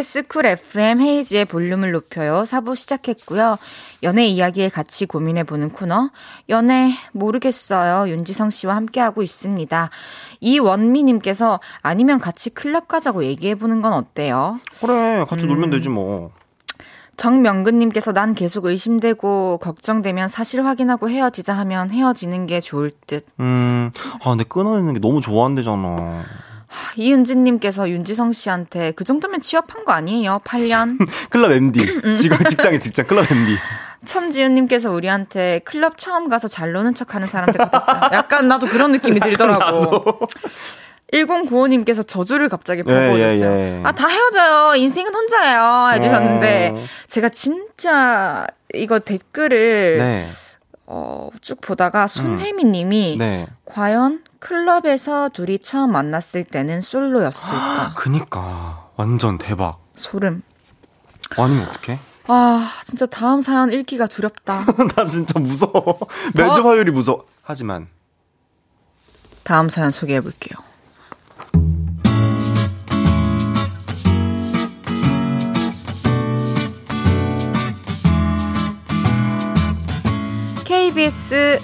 [0.00, 2.42] KBS 쿨 FM 헤이즈의 볼륨을 높여요.
[2.46, 3.58] 4부 시작했고요.
[4.02, 6.10] 연애 이야기에 같이 고민해보는 코너.
[6.48, 8.10] 연애 모르겠어요.
[8.10, 9.90] 윤지성 씨와 함께하고 있습니다.
[10.40, 14.58] 이원미님께서 아니면 같이 클럽 가자고 얘기해보는 건 어때요?
[14.80, 15.50] 그래, 같이 음.
[15.50, 16.30] 놀면 되지 뭐.
[17.18, 23.26] 정명근님께서 난 계속 의심되고 걱정되면 사실 확인하고 헤어지자 하면 헤어지는 게 좋을 듯.
[23.38, 23.90] 음,
[24.22, 26.24] 아, 근데 끊어내는 게 너무 좋아한대잖아.
[26.96, 30.40] 이은지님께서 윤지성 씨한테 그 정도면 취업한 거 아니에요?
[30.44, 30.98] 8년?
[31.30, 32.16] 클럽 MD.
[32.16, 33.56] 직업 직장에 직장 클럽 MD.
[34.04, 38.10] 천지은님께서 우리한테 클럽 처음 가서 잘 노는 척 하는 사람들 같았어요.
[38.12, 40.20] 약간 나도 그런 느낌이 들더라고.
[41.12, 43.50] 1095님께서 저주를 갑자기 보고오셨어요.
[43.50, 43.80] 예, 예, 예.
[43.84, 44.76] 아, 다 헤어져요.
[44.76, 45.90] 인생은 혼자예요.
[45.94, 46.84] 해주셨는데, 어...
[47.08, 50.26] 제가 진짜 이거 댓글을 네.
[50.86, 53.18] 어, 쭉 보다가 손혜미 님이 음.
[53.18, 53.46] 네.
[53.64, 57.94] 과연 클럽에서 둘이 처음 만났을 때는 솔로였을까?
[57.96, 58.88] 그니까.
[58.96, 59.80] 완전 대박.
[59.94, 60.42] 소름.
[61.38, 61.98] 아니면 어떡해?
[62.26, 64.64] 아, 진짜 다음 사연 읽기가 두렵다.
[64.96, 66.00] 나 진짜 무서워.
[66.34, 67.26] 매주 화요일이 무서워.
[67.42, 67.88] 하지만.
[69.42, 70.58] 다음 사연 소개해 볼게요.
[80.64, 81.60] KBS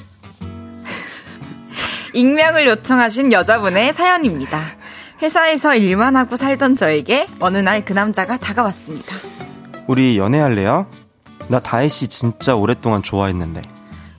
[2.20, 4.58] 익명을 요청하신 여자분의 사연입니다.
[5.20, 9.14] 회사에서 일만 하고 살던 저에게 어느 날 그 남자가 다가왔습니다.
[9.86, 10.86] 우리 연애할래요?
[11.48, 13.60] 나 다혜 씨 진짜 오랫동안 좋아했는데.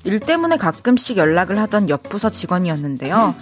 [0.04, 3.34] 일 때문에 가끔씩 연락을 하던 옆 부서 직원이었는데요.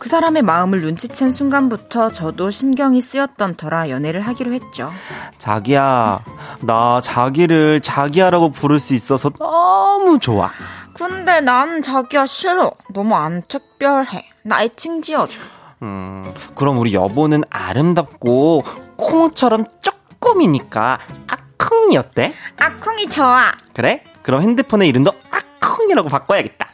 [0.00, 4.90] 그 사람의 마음을 눈치챈 순간부터 저도 신경이 쓰였던 터라 연애를 하기로 했죠.
[5.38, 6.24] 자기야,
[6.62, 10.50] 나 자기를 자기야라고 부를 수 있어서 너무 좋아.
[10.94, 12.72] 근데 난 자기야 싫어.
[12.92, 13.42] 너무 안
[13.86, 14.24] 특별해.
[14.42, 15.40] 나 애칭 지어줘.
[15.82, 18.62] 음, 그럼 우리 여보는 아름답고
[18.96, 22.32] 콩처럼 조금이니까 아콩이 어때?
[22.58, 23.50] 아콩이 좋아.
[23.74, 24.04] 그래?
[24.22, 26.68] 그럼 핸드폰의 이름도 아콩이라고 바꿔야겠다.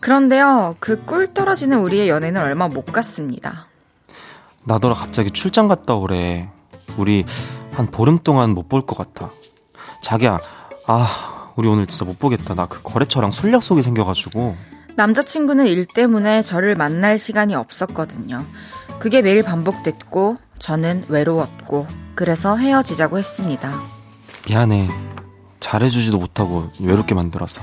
[0.00, 3.68] 그런데요, 그 꿀 떨어지는 우리의 연애는 얼마 못 갔습니다.
[4.64, 6.50] 나더러 갑자기 출장 갔다 오래.
[6.98, 7.24] 우리
[7.72, 9.30] 한 보름 동안 못 볼 것 같아.
[10.02, 10.38] 자기야,
[10.86, 12.54] 아, 우리 오늘 진짜 못 보겠다.
[12.54, 14.73] 나 그 거래처랑 술 약속이 생겨가지고.
[14.96, 18.44] 남자친구는 일 때문에 저를 만날 시간이 없었거든요.
[18.98, 23.80] 그게 매일 반복됐고, 저는 외로웠고, 그래서 헤어지자고 했습니다.
[24.48, 24.88] 미안해.
[25.60, 27.62] 잘해주지도 못하고 외롭게 만들어서.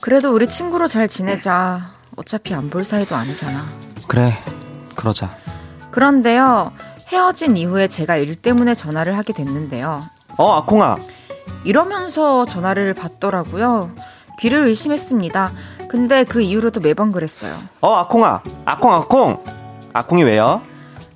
[0.00, 1.92] 그래도 우리 친구로 잘 지내자.
[2.16, 3.64] 어차피 안 볼 사이도 아니잖아.
[4.08, 4.36] 그래,
[4.94, 5.34] 그러자.
[5.90, 6.72] 그런데요,
[7.08, 10.02] 헤어진 이후에 제가 일 때문에 전화를 하게 됐는데요.
[10.36, 10.98] 어, 아콩아.
[11.64, 13.90] 이러면서 전화를 받더라고요.
[14.40, 15.52] 귀를 의심했습니다.
[15.92, 17.54] 근데 그 이후로도 매번 그랬어요.
[17.82, 18.42] 어, 아콩아.
[18.64, 19.44] 아콩, 아콩.
[19.92, 20.62] 아콩이 왜요?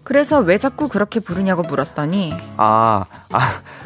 [0.04, 3.38] 그래서 왜 자꾸 그렇게 부르냐고 물었더니 아, 아,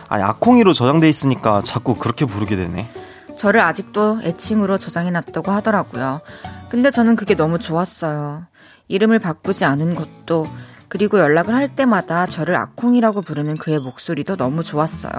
[0.09, 2.91] 아니 아콩이로 저장돼 있으니까 자꾸 그렇게 부르게 되네.
[3.37, 6.23] 저를 아직도 애칭으로 저장해 놨다고 하더라고요.
[6.69, 8.47] 근데 저는 그게 너무 좋았어요.
[8.89, 10.49] 이름을 바꾸지 않은 것도,
[10.89, 15.13] 그리고 연락을 할 때마다 저를 아콩이라고 부르는 그의 목소리도 너무 좋았어요.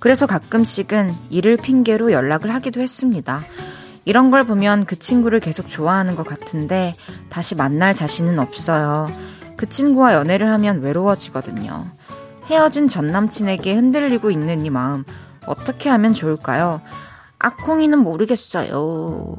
[0.00, 3.42] 그래서 가끔씩은 일을 핑계로 연락을 하기도 했습니다.
[4.04, 6.94] 이런 걸 보면 그 친구를 계속 좋아하는 것 같은데
[7.30, 9.10] 다시 만날 자신은 없어요.
[9.56, 11.86] 그 친구와 연애를 하면 외로워지거든요.
[12.46, 15.04] 헤어진 전 남친에게 흔들리고 있는 이 마음
[15.46, 16.82] 어떻게 하면 좋을까요?
[17.38, 19.36] 아콩이는 모르겠어요.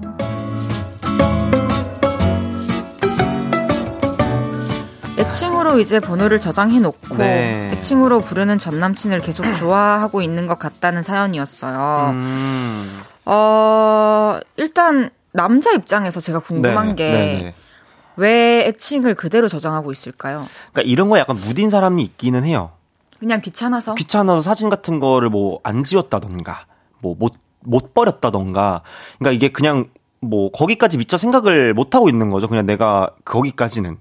[5.17, 7.71] 애칭으로 이제 번호를 저장해 놓고 네.
[7.73, 12.11] 애칭으로 부르는 전 남친을 계속 좋아하고 있는 것 같다는 사연이었어요.
[12.13, 13.01] 음.
[13.25, 20.45] 어, 일단 남자 입장에서 제가 궁금한 게왜 애칭을 그대로 저장하고 있을까요?
[20.71, 22.71] 그러니까 이런 거 약간 무딘 사람이 있기는 해요.
[23.19, 23.95] 그냥 귀찮아서?
[23.95, 26.65] 귀찮아서 사진 같은 거를 뭐 안 지웠다던가,
[26.99, 28.81] 뭐 못, 못 버렸다던가.
[29.17, 29.89] 그러니까 이게 그냥
[30.21, 32.47] 뭐 거기까지 미처 생각을 못 하고 있는 거죠.
[32.47, 33.97] 그냥 내가 거기까지는.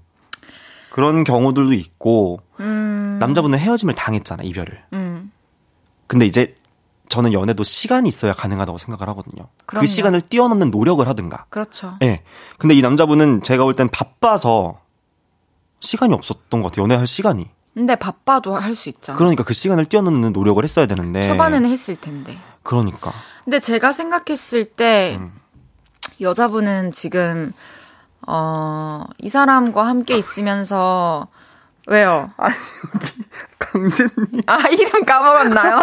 [0.91, 3.17] 그런 경우들도 있고, 음...
[3.19, 4.81] 남자분은 헤어짐을 당했잖아, 이별을.
[4.93, 5.29] 음.
[6.07, 6.55] 근데 이제
[7.09, 9.47] 저는 연애도 시간이 있어야 가능하다고 생각을 하거든요.
[9.59, 9.81] 그 그럼요.
[9.81, 11.45] 그 시간을 뛰어넘는 노력을 하든가.
[11.49, 11.97] 그렇죠.
[12.01, 12.05] 예.
[12.07, 12.23] 네.
[12.57, 14.79] 근데 이 남자분은 제가 볼 땐 바빠서
[15.81, 16.83] 시간이 없었던 것 같아요.
[16.83, 17.49] 연애할 시간이.
[17.73, 19.17] 근데 바빠도 할 수 있잖아.
[19.17, 21.23] 그러니까 그 시간을 뛰어넘는 노력을 했어야 되는데.
[21.27, 22.37] 초반에는 했을 텐데.
[22.63, 23.11] 그러니까.
[23.43, 25.33] 근데 제가 생각했을 때 음.
[26.21, 27.51] 여자분은 지금
[28.27, 31.27] 어, 이 사람과 함께 있으면서
[31.87, 32.31] 왜요?
[33.75, 34.41] 강진님.
[34.47, 35.79] 아, 이름 까먹었나요?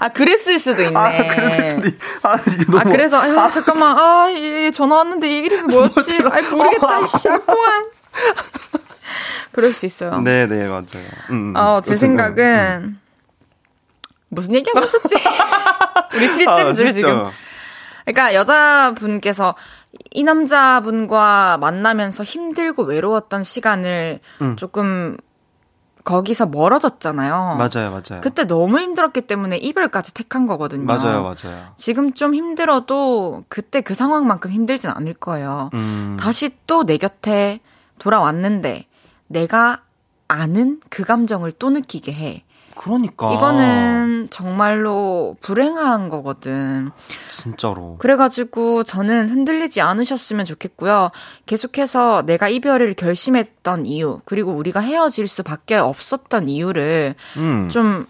[0.00, 0.96] 아, 그랬을 수도 있네.
[0.96, 1.98] 아, 그랬을 수도 있...
[2.22, 2.78] 아, 이게 너무...
[2.78, 6.18] 아, 그래서, 아, 잠깐만, 아, 얘 전화 왔는데 이 이름이 뭐였지?
[6.18, 7.86] 아, 모르겠다, 씨, 뽕한.
[9.50, 10.20] 그럴 수 있어요.
[10.20, 11.06] 네, 네, 맞아요.
[11.30, 11.56] 음, 음.
[11.56, 13.00] 어, 제 생각은 음.
[14.28, 15.14] 무슨 얘기하고 있었지?
[16.14, 17.24] 우리 실제인 아, 줄 지금.
[18.04, 19.56] 그러니까 여자분께서
[20.10, 24.56] 이 남자분과 만나면서 힘들고 외로웠던 시간을 음.
[24.56, 25.16] 조금
[26.06, 27.56] 거기서 멀어졌잖아요.
[27.58, 28.20] 맞아요, 맞아요.
[28.22, 30.84] 그때 너무 힘들었기 때문에 이별까지 택한 거거든요.
[30.84, 31.64] 맞아요, 맞아요.
[31.76, 35.70] 지금 좀 힘들어도 그때 그 상황만큼 힘들진 않을 거예요.
[35.74, 36.16] 음.
[36.18, 37.58] 다시 또 내 곁에
[37.98, 38.86] 돌아왔는데
[39.26, 39.82] 내가
[40.28, 42.44] 아는 그 감정을 또 느끼게 해.
[42.76, 43.32] 그러니까.
[43.32, 46.90] 이거는 정말로 불행한 거거든.
[47.28, 47.96] 진짜로.
[47.98, 51.10] 그래가지고 저는 흔들리지 않으셨으면 좋겠고요.
[51.46, 57.68] 계속해서 내가 이별을 결심했던 이유, 그리고 우리가 헤어질 수밖에 없었던 이유를 음.
[57.68, 58.06] 좀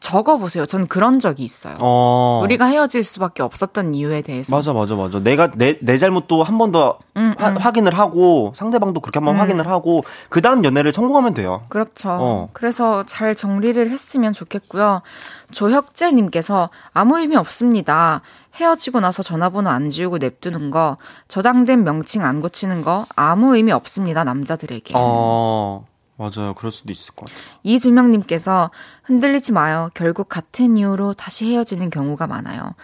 [0.00, 0.64] 적어보세요.
[0.64, 1.74] 전 그런 적이 있어요.
[1.82, 2.40] 어.
[2.44, 4.54] 우리가 헤어질 수밖에 없었던 이유에 대해서.
[4.54, 5.18] 맞아, 맞아, 맞아.
[5.18, 7.56] 내가 내, 내 잘못도 한 번더 음, 음.
[7.56, 9.40] 확인을 하고 상대방도 그렇게 한번 음.
[9.40, 11.62] 확인을 하고 그 다음 연애를 성공하면 돼요.
[11.68, 12.10] 그렇죠.
[12.10, 12.48] 어.
[12.52, 15.02] 그래서 잘 정리를 했으면 좋겠고요.
[15.50, 18.22] 조혁재님께서 아무 의미 없습니다.
[18.56, 20.96] 헤어지고 나서 전화번호 안 지우고 냅두는 거,
[21.28, 24.24] 저장된 명칭 안 고치는 거 아무 의미 없습니다.
[24.24, 24.94] 남자들에게.
[24.96, 25.86] 어.
[26.18, 26.52] 맞아요.
[26.54, 27.40] 그럴 수도 있을 것 같아요.
[27.62, 28.70] 이주명님께서
[29.04, 29.88] 흔들리지 마요.
[29.94, 32.74] 결국 같은 이유로 다시 헤어지는 경우가 많아요.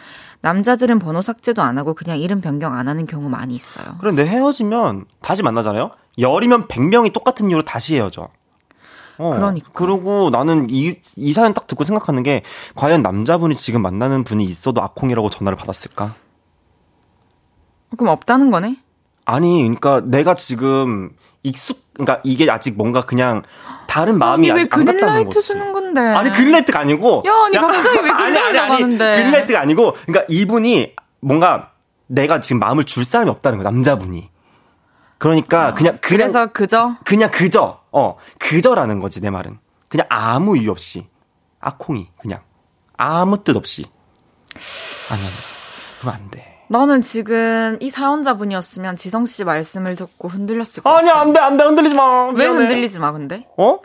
[0.41, 3.97] 남자들은 번호 삭제도 안 하고 그냥 이름 변경 안 하는 경우 많이 있어요.
[3.99, 5.91] 그런데 헤어지면 다시 만나잖아요?
[6.19, 8.29] 열이면 100명이 똑같은 이유로 다시 헤어져.
[9.19, 9.71] 어, 그러니까.
[9.73, 12.43] 그리고 나는 이, 이 사연 딱 듣고 생각하는 게,
[12.75, 16.15] 과연 남자분이 지금 만나는 분이 있어도 악콩이라고 전화를 받았을까?
[17.97, 18.77] 그럼 없다는 거네?
[19.25, 21.11] 아니, 그러니까 내가 지금
[21.43, 23.43] 익숙 그러니까 이게 아직 뭔가 그냥
[23.87, 25.41] 다른 마음이 아니, 아직 안 갔다는 거지.
[25.47, 26.01] 주는 건데.
[26.01, 27.23] 아니 그린라이트가 아니고.
[27.27, 31.71] 야, 아니 갑자기 왜 그린라이트 아니, 아니, 아니, 그린라이트가 아니고, 그러니까 이분이 뭔가
[32.07, 34.31] 내가 지금 마음을 줄 사람이 없다는 거야 남자분이.
[35.19, 39.59] 그러니까 어, 그냥, 그냥 그래서 그저 그냥 그저 어 그저라는 거지 내 말은.
[39.89, 41.07] 그냥 아무 이유 없이
[41.61, 42.41] 아콩이 그냥
[42.97, 43.87] 아무 뜻 없이.
[44.55, 45.23] 아니,
[46.01, 46.54] 그럼 안 돼.
[46.69, 51.65] 나는 지금 이 사연자분이었으면 지성 씨 말씀을 듣고 흔들렸을 것 아니, 안 돼, 안 돼,
[51.65, 52.27] 흔들리지 마.
[52.31, 52.59] 왜 미안해.
[52.63, 53.47] 흔들리지 마, 근데?
[53.59, 53.79] 어?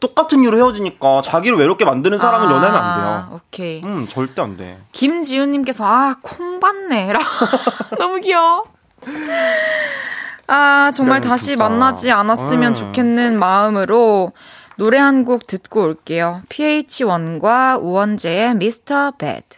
[0.00, 3.40] 똑같은 이유로 헤어지니까 자기를 외롭게 만드는 사람은 아, 연애하면 안 돼요.
[3.40, 3.82] 오케이.
[3.84, 4.78] 음, 절대 안 돼.
[4.92, 7.12] 김지훈님께서, 아, 콩 받네.
[7.12, 7.18] 라
[7.98, 8.64] 너무 귀여워.
[10.46, 11.68] 아, 정말 그래, 다시 진짜.
[11.68, 12.74] 만나지 않았으면 음.
[12.74, 14.32] 좋겠는 마음으로
[14.76, 16.42] 노래 한 곡 듣고 올게요.
[16.50, 19.55] PH1과 우원재의 미스터 배드.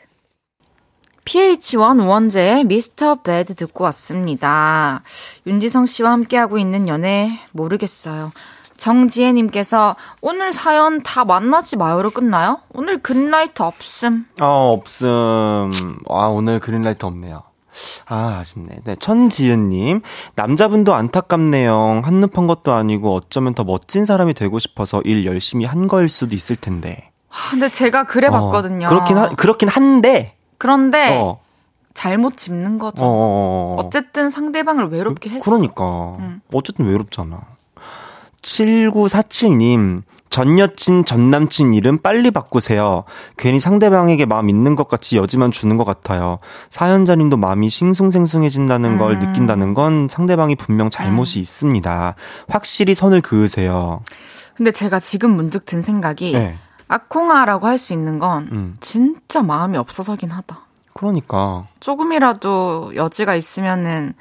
[1.29, 5.03] PH1 우원재의 미스터 배드 듣고 왔습니다.
[5.47, 8.33] 윤지성 씨와 함께하고 있는 연애 모르겠어요.
[8.79, 12.61] 정지혜님께서 오늘 사연 다 만나지 마요로 끝나요?
[12.73, 14.25] 오늘 그린라이트 없음.
[14.41, 15.99] 어, 없음.
[16.09, 17.43] 아, 오늘 그린라이트 없네요.
[18.07, 18.81] 아, 아쉽네.
[18.85, 20.01] 네, 천지은님.
[20.35, 22.01] 남자분도 안타깝네요.
[22.05, 26.35] 한눈 판 것도 아니고 어쩌면 더 멋진 사람이 되고 싶어서 일 열심히 한 거일 수도
[26.35, 27.11] 있을 텐데.
[27.29, 28.87] 아, 근데 제가 그래 봤거든요.
[28.87, 31.41] 어, 그렇긴, 하, 그렇긴 한데, 그런데 어.
[31.95, 33.05] 잘못 짚는 거죠.
[33.05, 33.87] 어, 어, 어, 어.
[33.87, 35.45] 어쨌든 상대방을 외롭게 했어.
[35.45, 36.17] 그러니까.
[36.21, 36.41] 응.
[36.53, 37.41] 어쨌든 외롭잖아.
[38.43, 43.05] 7947님, 전 여친, 전 남친 이름 빨리 바꾸세요.
[43.37, 46.39] 괜히 상대방에게 마음 있는 것 같이 여지만 주는 것 같아요.
[46.71, 48.99] 사연자님도 마음이 싱숭생숭해진다는 음.
[48.99, 51.43] 걸 느낀다는 건 상대방이 분명 잘못이 음.
[51.43, 52.15] 있습니다.
[52.49, 54.03] 확실히 선을 그으세요.
[54.55, 56.59] 근데 제가 지금 문득 든 생각이 네.
[56.89, 58.77] 아콩아라고 할 수 있는 건 음.
[58.81, 60.61] 진짜 마음이 없어서긴 하다.
[60.95, 61.67] 그러니까.
[61.81, 64.15] 조금이라도 여지가 있으면은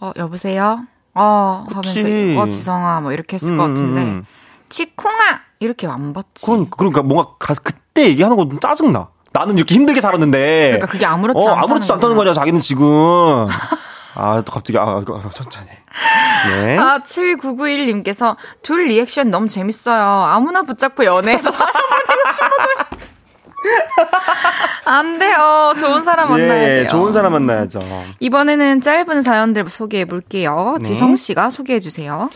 [0.00, 0.84] 어 여보세요.
[1.14, 2.00] 어, 그치.
[2.00, 4.00] 하면서, 어, 지성아, 뭐 이렇게 했을 음, 것 같은데.
[4.02, 4.24] 음.
[4.68, 5.40] 치콩아!
[5.58, 6.46] 이렇게 안 받지.
[6.46, 9.08] 그런, 그러니까 뭔가 가, 그때 얘기하는 거 좀 짜증 나.
[9.32, 10.68] 나는 이렇게 힘들게 살았는데.
[10.78, 12.86] 그러니까 그게 아무렇지 어, 아무렇지도 않다는 거냐, 자기는 지금.
[14.20, 15.68] 아, 또 갑자기, 아, 아 천천히.
[16.48, 16.76] 네.
[16.78, 20.02] 아, 7991님께서 둘 리액션 너무 재밌어요.
[20.02, 23.00] 아무나 붙잡고 연애해서 친구들.
[24.84, 25.74] 안 돼요.
[25.78, 26.86] 좋은 사람 만나야 예, 돼요.
[26.88, 27.80] 좋은 사람 만나야죠.
[28.20, 30.76] 이번에는 짧은 사연들 소개해 볼게요.
[30.78, 30.84] 네.
[30.84, 32.30] 지성 씨가 소개해 주세요.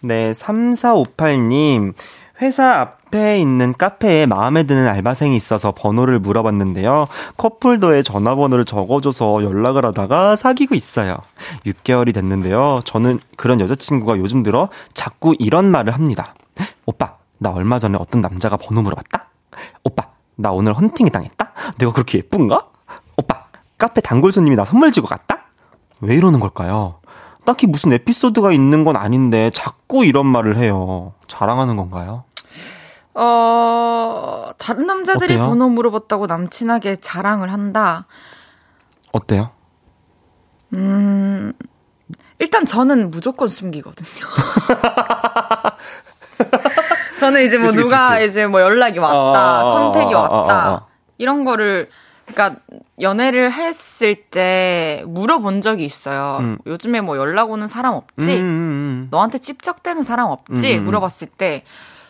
[0.00, 1.94] 네, 3458님.
[2.40, 7.08] 회사 앞에 있는 카페에 마음에 드는 알바생이 있어서 번호를 물어봤는데요.
[7.36, 11.16] 커플도에 전화번호를 적어줘서 연락을 하다가 사귀고 있어요.
[11.66, 12.80] 6개월이 됐는데요.
[12.84, 16.34] 저는 그런 여자친구가 요즘 들어 자꾸 이런 말을 합니다.
[16.86, 19.28] 오빠, 나 얼마 전에 어떤 남자가 번호 물어봤다?
[19.82, 21.52] 오빠, 나 오늘 헌팅이 당했다?
[21.78, 22.68] 내가 그렇게 예쁜가?
[23.16, 23.46] 오빠,
[23.78, 25.40] 카페 단골 손님이 나 선물 주고 갔다?
[26.00, 27.00] 왜 이러는 걸까요?
[27.44, 31.14] 딱히 무슨 에피소드가 있는 건 아닌데 자꾸 이런 말을 해요.
[31.28, 32.24] 자랑하는 건가요?
[33.20, 35.48] 어, 다른 남자들이 어때요?
[35.48, 38.06] 번호 물어봤다고 남친에게 자랑을 한다.
[39.10, 39.50] 어때요?
[40.74, 41.52] 음,
[42.38, 44.06] 일단 저는 무조건 숨기거든요.
[47.18, 48.26] 저는 이제 뭐 그치, 누가 그치.
[48.26, 51.90] 이제 뭐 연락이 왔다, 어, 컨택이 어, 어, 왔다, 어, 이런 거를
[52.26, 52.60] 그러니까
[53.00, 56.38] 연애를 했을 때 물어본 적이 있어요.
[56.40, 56.58] 음.
[56.66, 58.30] 요즘에 뭐 연락 오는 사람 없지?
[58.30, 59.08] 음, 음, 음.
[59.10, 60.76] 너한테 찝적대는 사람 없지?
[60.76, 61.64] 음, 음, 물어봤을 때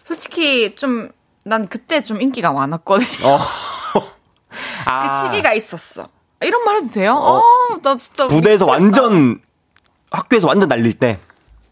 [0.09, 1.11] 솔직히 좀
[1.45, 3.27] 난 그때 좀 인기가 많았거든요.
[3.27, 3.39] 어.
[4.85, 5.07] 아.
[5.27, 6.09] 그 시기가 있었어.
[6.43, 7.15] 이런 말 해도 돼요?
[7.15, 8.71] 어, 어 나 진짜 부대에서 미치겠다.
[8.73, 9.41] 완전
[10.11, 11.19] 학교에서 완전 날릴 때.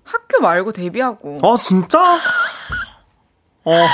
[0.05, 1.41] 학교 말고 데뷔하고.
[1.43, 2.19] 아 진짜?
[3.65, 3.87] 어.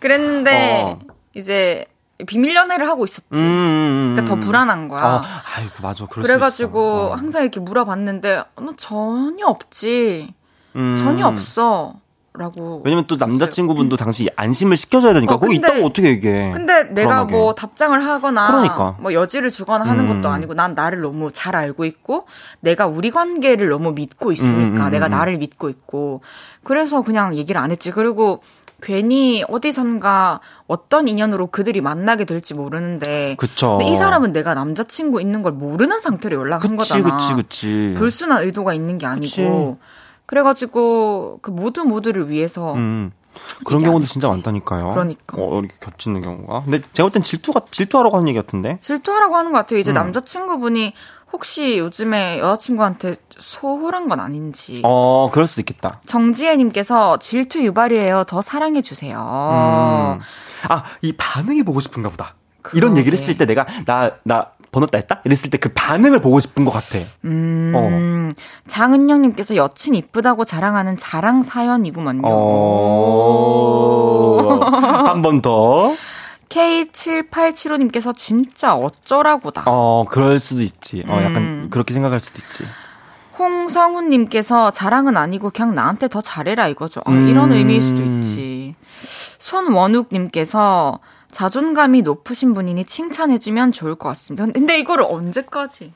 [0.00, 0.98] 그랬는데 어.
[1.34, 1.84] 이제
[2.26, 3.26] 비밀 연애를 하고 있었지.
[3.32, 4.14] 음, 음, 음.
[4.16, 5.04] 그러니까 더 불안한 거야.
[5.04, 5.22] 어,
[5.56, 6.06] 아이고 맞아.
[6.06, 7.14] 그래가지고 어.
[7.14, 10.32] 항상 이렇게 물어봤는데 너 전혀 없지.
[10.76, 10.96] 음.
[10.96, 11.94] 전혀 없어.
[12.38, 12.82] 라고.
[12.84, 15.34] 왜냐면 또 남자친구분도 당시 안심을 시켜줘야 되니까.
[15.34, 16.52] 어, 거기 있다고 어떻게 얘기해.
[16.52, 17.32] 근데 내가 불안하게.
[17.34, 18.46] 뭐 답장을 하거나.
[18.46, 18.96] 그러니까.
[19.00, 20.22] 뭐 여지를 주거나 하는 음.
[20.22, 22.26] 것도 아니고 난 나를 너무 잘 알고 있고
[22.60, 26.22] 내가 우리 관계를 너무 믿고 있으니까 음, 내가 나를 믿고 있고.
[26.62, 27.90] 그래서 그냥 얘기를 안 했지.
[27.90, 28.42] 그리고
[28.80, 33.34] 괜히 어디선가 어떤 인연으로 그들이 만나게 될지 모르는데.
[33.36, 33.78] 그쵸.
[33.78, 37.16] 근데 이 사람은 내가 남자친구 있는 걸 모르는 상태로 연락한 그치, 거잖아.
[37.16, 37.94] 그치, 그치.
[37.96, 39.76] 불순한 의도가 있는 게 아니고.
[39.76, 39.98] 그치.
[40.28, 42.74] 그래가지고 그 모두 모두를 위해서.
[42.74, 43.10] 음.
[43.64, 44.90] 그런 경우도 진짜 많다니까요.
[44.90, 45.36] 그러니까.
[45.40, 46.62] 어, 이렇게 겹치는 경우가.
[46.64, 48.78] 근데 제가 볼 땐 질투가, 질투하라고 하는 얘기 같은데?
[48.80, 49.78] 질투하라고 하는 것 같아요.
[49.78, 49.94] 이제 음.
[49.94, 50.92] 남자친구분이
[51.32, 54.80] 혹시 요즘에 여자친구한테 소홀한 건 아닌지.
[54.84, 56.00] 어, 그럴 수도 있겠다.
[56.06, 58.24] 정지혜님께서 질투 유발이에요.
[58.24, 59.16] 더 사랑해주세요.
[59.18, 60.20] 음.
[60.68, 62.34] 아, 이 반응이 보고 싶은가 보다.
[62.62, 62.78] 그러게.
[62.78, 65.22] 이런 얘기를 했을 때 내가, 나, 나, 번호 따했다?
[65.24, 66.98] 이랬을 때 그 반응을 보고 싶은 것 같아.
[67.24, 68.32] 음, 어.
[68.68, 72.22] 장은영님께서 여친 이쁘다고 자랑하는 자랑 사연이구먼요.
[72.24, 72.28] 어...
[75.08, 75.94] 한번 더.
[76.48, 79.64] K7875님께서 진짜 어쩌라고다.
[79.66, 81.04] 어, 그럴 수도 있지.
[81.06, 81.68] 어, 약간 음.
[81.70, 82.64] 그렇게 생각할 수도 있지.
[83.38, 87.00] 홍성훈님께서 자랑은 아니고 그냥 나한테 더 잘해라 이거죠.
[87.04, 87.28] 어, 음.
[87.28, 88.74] 이런 의미일 수도 있지.
[89.38, 90.98] 손원욱님께서
[91.30, 94.46] 자존감이 높으신 분이니 칭찬해주면 좋을 것 같습니다.
[94.46, 95.92] 근데 이거를 언제까지?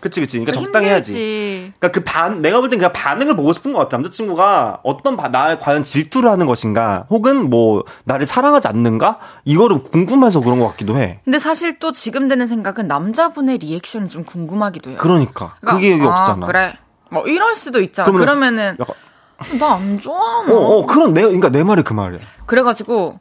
[0.00, 0.38] 그치, 그치.
[0.38, 1.72] 그러니까 적당히 해야지.
[1.80, 3.96] 그러니까 그 반, 내가 볼 땐 그냥 반응을 보고 싶은 것 같아.
[3.96, 9.18] 남자친구가 어떤 바, 날 과연 질투를 하는 것인가, 혹은 뭐, 나를 사랑하지 않는가?
[9.44, 11.18] 이거를 궁금해서 그런 것 같기도 해.
[11.24, 14.98] 근데 사실 또 지금 드는 생각은 남자분의 리액션이 좀 궁금하기도 해요.
[15.00, 15.56] 그러니까.
[15.60, 16.46] 그러니까 그게 여기 아, 없잖아.
[16.46, 16.78] 그래.
[17.10, 18.12] 뭐, 이럴 수도 있잖아.
[18.12, 18.76] 그러면은,
[19.58, 20.44] 나안 좋아.
[20.48, 22.20] 어, 어, 그런 내, 그러니까 내 말이 그 말이야.
[22.46, 23.18] 그래가지고,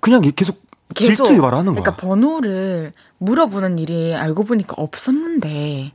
[0.00, 0.62] 그냥 계속
[0.94, 1.82] 계속 질투 유발하는 거야.
[1.82, 5.92] 그러니까 번호를 물어보는 일이 알고 보니까 없었는데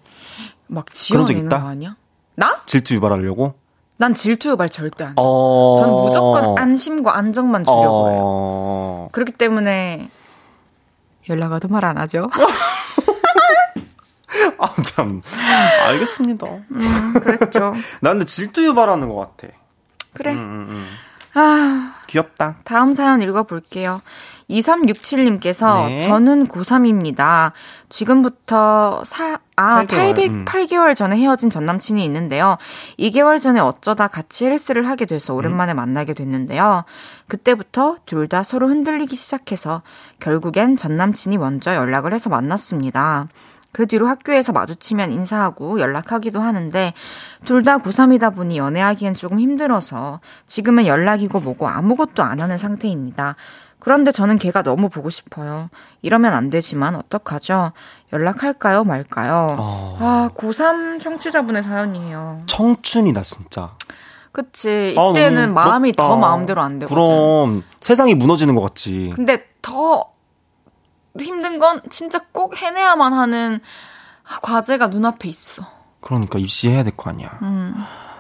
[0.68, 1.96] 막 지어내는 거 아니야?
[2.36, 2.62] 나?
[2.66, 3.56] 질투 유발하려고?
[3.98, 5.14] 난 질투 유발 절대 안 해.
[5.18, 5.76] 어...
[5.78, 8.10] 저는 무조건 안심과 안정만 주려고 어...
[8.12, 9.10] 해요.
[9.12, 10.10] 그렇기 때문에
[11.30, 12.30] 연락 와도 말 안 하죠.
[14.60, 15.22] 아, 참.
[15.88, 16.48] 알겠습니다.
[16.72, 17.74] 음, 그랬죠.
[18.02, 19.54] 나 근데 질투 유발하는 것 같아.
[20.14, 20.32] 그래.
[20.34, 20.88] 음, 음, 음.
[21.34, 21.94] 아.
[22.08, 22.58] 귀엽다.
[22.64, 24.02] 다음 사연 읽어볼게요.
[24.50, 26.00] 2367님께서 네.
[26.02, 27.52] 저는 고3입니다.
[27.90, 30.96] 지금부터 사, 아, 800, 8개월 음.
[30.96, 32.58] 전에 헤어진 전 남친이 있는데요.
[32.98, 35.76] 2개월 전에 어쩌다 같이 헬스를 하게 돼서 오랜만에 음.
[35.76, 36.86] 만나게 됐는데요.
[37.28, 39.82] 그때부터 둘 다 서로 흔들리기 시작해서
[40.20, 43.30] 결국엔 전 남친이 먼저 연락을 해서 만났습니다.
[43.78, 46.94] 그 뒤로 학교에서 마주치면 인사하고 연락하기도 하는데
[47.46, 53.36] 둘 다 고3이다 보니 연애하기엔 조금 힘들어서 지금은 연락이고 뭐고 아무것도 안 하는 상태입니다.
[53.78, 55.70] 그런데 저는 걔가 너무 보고 싶어요.
[56.02, 57.74] 이러면 안 되지만 어떡하죠?
[58.14, 59.56] 연락할까요, 말까요?
[59.60, 59.98] 어...
[60.00, 62.40] 아, 고3 청취자분의 사연이에요.
[62.48, 63.76] 청춘이다, 진짜.
[64.32, 64.96] 그치.
[64.98, 66.96] 아, 이때는 아, 마음이 더 마음대로 안 되거든.
[66.96, 69.14] 그럼 세상이 무너지는 것 같지.
[69.16, 70.17] 근데 더
[71.26, 73.60] 힘든 건 진짜 꼭 해내야만 하는
[74.42, 75.64] 과제가 눈앞에 있어.
[76.02, 77.38] 그러니까 입시해야 될 거 아니야.
[77.42, 77.76] 음.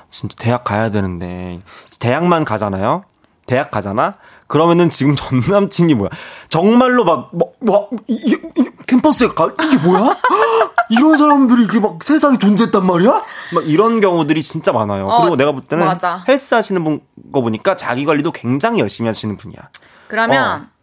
[0.10, 1.62] 진짜 대학 가야 되는데
[2.00, 3.04] 대학만 가잖아요.
[3.46, 4.16] 대학 가잖아.
[4.48, 6.10] 그러면은 지금 전 남친이 뭐야?
[6.50, 10.18] 정말로 막, 뭐, 뭐, 이, 이, 이 캠퍼스에 가, 이게 뭐야?
[10.90, 13.24] 이런 사람들이 이게 막 세상에 존재했단 말이야?
[13.54, 15.08] 막 이런 경우들이 진짜 많아요.
[15.08, 16.24] 어, 그리고 내가 볼 때는 맞아.
[16.28, 19.60] 헬스 하시는 분 거 보니까 자기 관리도 굉장히 열심히 하시는 분이야.
[20.08, 20.77] 그러면 어.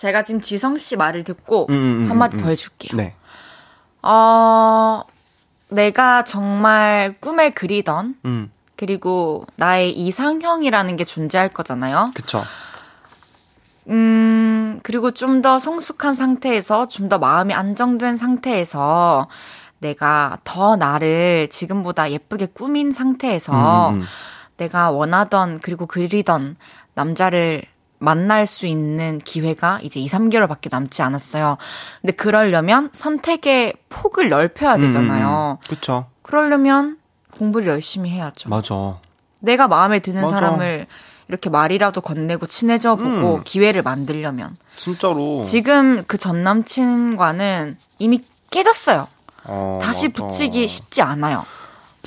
[0.00, 2.96] 제가 지금 지성 씨 말을 듣고 음, 음, 음 한마디 음, 더 해줄게요.
[2.96, 3.14] 네.
[4.00, 5.02] 어,
[5.68, 8.50] 내가 정말 꿈에 그리던 음.
[8.76, 12.12] 그리고 나의 이상형이라는 게 존재할 거잖아요.
[12.14, 12.42] 그쵸.
[13.90, 19.28] 음, 그리고 좀 더 성숙한 상태에서, 좀 더 마음이 안정된 상태에서,
[19.80, 24.04] 내가 더 나를 지금보다 예쁘게 꾸민 상태에서, 음, 음.
[24.56, 26.56] 내가 원하던, 그리고 그리던
[26.94, 27.62] 남자를
[28.04, 31.58] 만날 수 있는 기회가 이제 2, 3개월밖에 남지 않았어요.
[32.00, 35.58] 근데 그러려면 선택의 폭을 넓혀야 음, 되잖아요.
[35.60, 36.06] 음, 그쵸.
[36.22, 36.98] 그러려면
[37.32, 38.48] 공부를 보열심히 해야죠.
[38.48, 38.98] 맞아.
[39.40, 40.34] 내가 마음에 드는 맞아.
[40.34, 40.86] 사람을
[41.28, 43.42] 이렇게 말이라도 건네고 친해져 보고 음.
[43.44, 49.06] 기회를 만들려면 진짜로 지금 그 전 남친과는 이미 깨졌어요.
[49.44, 50.24] 어, 다시 맞아.
[50.24, 51.44] 붙이기 쉽지 않아요.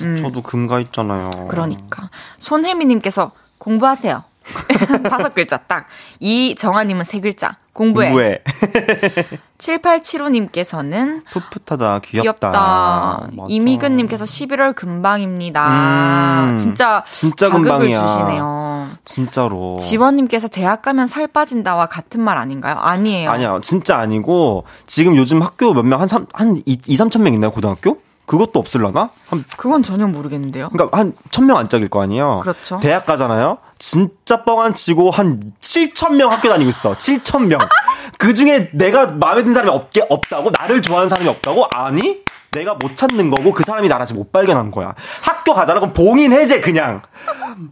[0.02, 0.16] 음.
[0.16, 1.30] 저도 금가 있잖아요.
[1.48, 4.24] 그러니까 손혜미님께서 공부하세요.
[5.08, 5.86] 다섯 글자 딱.
[6.20, 7.56] 이정아님은 세 글자.
[7.72, 8.08] 공부해.
[8.08, 8.38] 공부해.
[9.58, 12.50] 7875님께서는 풋풋하다, 귀엽다.
[12.50, 13.28] 귀엽다.
[13.48, 16.50] 이미근님께서 11월 금방입니다.
[16.50, 18.06] 음, 진짜 진짜 금방이야.
[18.06, 18.88] 주시네요.
[19.04, 19.76] 진짜로.
[19.80, 22.76] 지원님께서 대학 가면 살 빠진다와 같은 말 아닌가요?
[22.76, 23.30] 아니에요.
[23.30, 26.26] 아니야, 진짜 아니고 지금 요즘 학교 몇 명한한
[26.66, 27.98] 2, 3천 명 있나요 고등학교?
[28.26, 29.10] 그것도 없을라나?
[29.28, 30.70] 한, 그건 전혀 모르겠는데요.
[30.70, 32.40] 그러니까 한 천 명 안짝일 거 아니에요.
[32.42, 32.78] 그렇죠.
[32.80, 33.58] 대학 가잖아요.
[33.78, 36.94] 진짜 뻥 안 치고 한 7천 명 학교 다니고 있어.
[36.96, 37.58] 7천 명.
[38.18, 41.66] 그 중에 내가 마음에 드는 사람이 없게 없다고 나를 좋아하는 사람이 없다고?
[41.74, 42.22] 아니?
[42.52, 44.94] 내가 못 찾는 거고 그 사람이 나를 아직 못 발견한 거야.
[45.22, 45.80] 학교 가잖아.
[45.80, 47.02] 그럼 봉인 해제 그냥.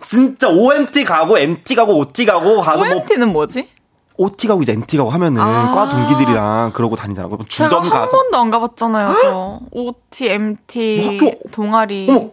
[0.02, 3.68] 진짜 OMT 가고 MT 가고 OT 가고 가서 OMT는 뭐 뭐지?
[4.16, 7.28] OT 가고 이제 MT 가고 하면은 아~ 과 동기들이랑 그러고 다니잖아.
[7.28, 9.14] 그럼 주점 가서 한 번도 안 가봤잖아요.
[9.22, 11.50] 저 OT, MT, 뭐 학교...
[11.50, 12.08] 동아리.
[12.10, 12.30] 어머.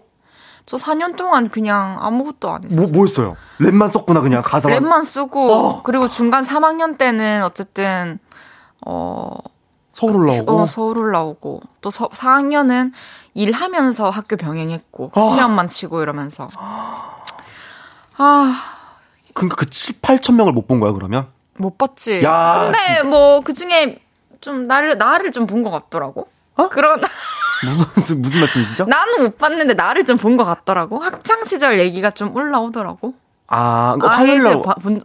[0.65, 2.81] 저 4년 동안 그냥 아무것도 안 했어요.
[2.81, 3.35] 뭐, 뭐 했어요?
[3.59, 4.69] 랩만 썼구나 그냥 가사.
[4.69, 5.81] 랩만 쓰고 어.
[5.83, 8.19] 그리고 중간 3학년 때는 어쨌든
[8.85, 9.33] 어
[9.93, 12.91] 서울 올라오고 어, 서울 올라오고 또 서, 4학년은
[13.33, 15.29] 일하면서 학교 병행했고 어.
[15.29, 16.47] 시험만 치고 이러면서
[18.17, 18.53] 아
[19.33, 21.27] 그러니까 그 7, 8천 명을 못 본 거야 그러면?
[21.59, 22.21] 못 봤지.
[22.23, 23.99] 야, 근데 뭐 그 중에
[24.41, 26.27] 좀 나를 나를 좀 본 것 같더라고.
[26.55, 26.69] 어?
[26.69, 27.01] 그런
[27.95, 28.85] 무슨 무슨 말씀이시죠?
[28.85, 30.99] 나는 못 봤는데 나를 좀 본 것 같더라고.
[30.99, 33.13] 학창 시절 얘기가 좀 올라오더라고.
[33.47, 34.61] 아, 그러니까 아, 화요일 날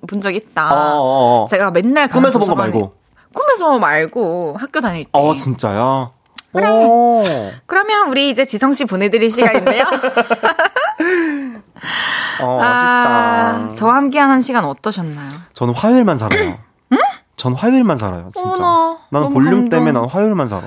[0.07, 0.69] 본적 있다.
[0.73, 1.43] 어어어.
[1.43, 1.47] 어.
[1.49, 2.95] 제가 맨날 꿈에서 본 거 말고.
[3.33, 5.11] 꿈에서 말고 학교 다닐 때.
[5.13, 6.13] 어, 진짜요?
[6.53, 7.25] 오.
[7.67, 9.85] 그러면 우리 이제 지성 씨 보내드릴 시간인데요.
[12.41, 15.31] 어, 아, 저와 함께하는 시간 어떠셨나요?
[15.53, 16.59] 저는 화요일만 살아요.
[16.93, 16.99] 응?
[17.37, 18.49] 전 화요일만 살아요, 진짜.
[18.49, 19.69] 어머나, 나는 볼륨 감동.
[19.69, 20.63] 때문에 난 화요일만 살아.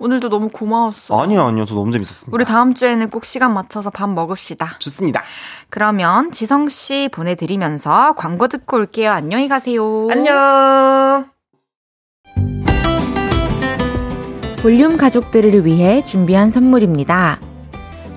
[0.00, 1.20] 오늘도 너무 고마웠어.
[1.20, 1.64] 아니요, 아니요.
[1.64, 2.32] 저 너무 재밌었습니다.
[2.32, 4.76] 우리 다음 주에는 꼭 시간 맞춰서 밥 먹읍시다.
[4.78, 5.22] 좋습니다.
[5.70, 9.10] 그러면 지성 씨 보내드리면서 광고 듣고 올게요.
[9.10, 10.06] 안녕히 가세요.
[10.10, 11.26] 안녕.
[14.62, 17.38] 볼륨 가족들을 위해 준비한 선물입니다.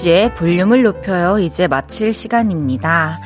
[0.00, 1.38] 헤이즈의 볼륨을 높여요.
[1.38, 3.18] 이제 마칠 시간입니다.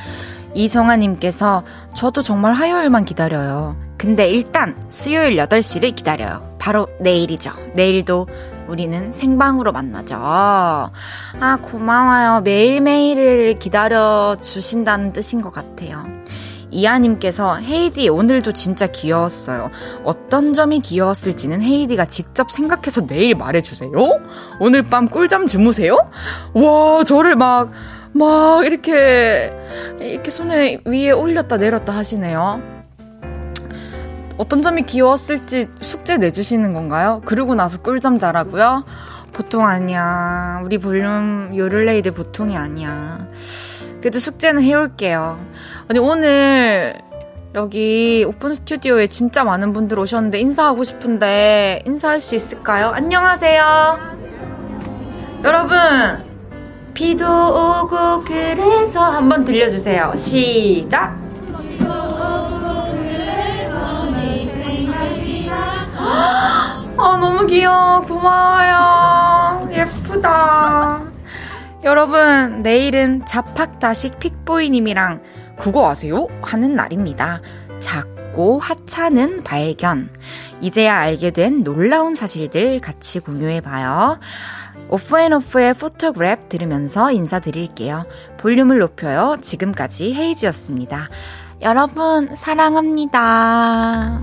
[0.54, 1.64] 이성아님께서
[1.94, 3.76] 저도 정말 화요일만 기다려요.
[3.96, 6.56] 근데 일단 수요일 8시를 기다려요.
[6.58, 7.52] 바로 내일이죠.
[7.74, 8.26] 내일도
[8.66, 10.16] 우리는 생방으로 만나죠.
[10.20, 10.90] 아,
[11.62, 12.40] 고마워요.
[12.42, 16.04] 매일매일을 기다려 주신다는 뜻인 것 같아요.
[16.74, 19.70] 이하님께서 헤이디 오늘도 진짜 귀여웠어요.
[20.04, 23.92] 어떤 점이 귀여웠을지는 헤이디가 직접 생각해서 내일 말해주세요.
[24.58, 25.96] 오늘 밤 꿀잠 주무세요?
[26.52, 27.70] 와, 저를 막,
[28.12, 29.52] 막 이렇게,
[30.00, 32.60] 이렇게 손에 위에 올렸다 내렸다 하시네요.
[34.36, 37.22] 어떤 점이 귀여웠을지 숙제 내주시는 건가요?
[37.24, 38.84] 그러고 나서 꿀잠 자라고요?
[39.32, 40.60] 보통 아니야.
[40.64, 43.28] 우리 볼륨 요를레이들 보통이 아니야.
[44.00, 45.53] 그래도 숙제는 해올게요.
[45.86, 46.94] 아니, 오늘
[47.54, 52.88] 여기 오픈 스튜디오에 진짜 많은 분들 오셨는데 인사하고 싶은데 인사할 수 있을까요?
[52.88, 54.14] 안녕하세요.
[55.44, 55.76] 여러분,
[56.94, 60.14] 비도 오고 그래서 한번 들려주세요.
[60.16, 61.22] 시작!
[66.96, 68.00] 아, 너무 귀여워.
[68.02, 69.68] 고마워요.
[69.70, 71.02] 예쁘다.
[71.82, 75.20] 여러분, 내일은 자팍다식 픽보이님이랑
[75.56, 76.28] 국어 아세요?
[76.42, 77.40] 하는 날입니다.
[77.80, 80.10] 작고 하찮은 발견.
[80.60, 84.18] 이제야 알게 된 놀라운 사실들 같이 공유해봐요.
[84.88, 88.06] 오프온오프의 Photograph 들으면서 인사드릴게요.
[88.38, 89.36] 볼륨을 높여요.
[89.40, 91.08] 지금까지 헤이즈였습니다.
[91.62, 94.20] 여러분, 사랑합니다.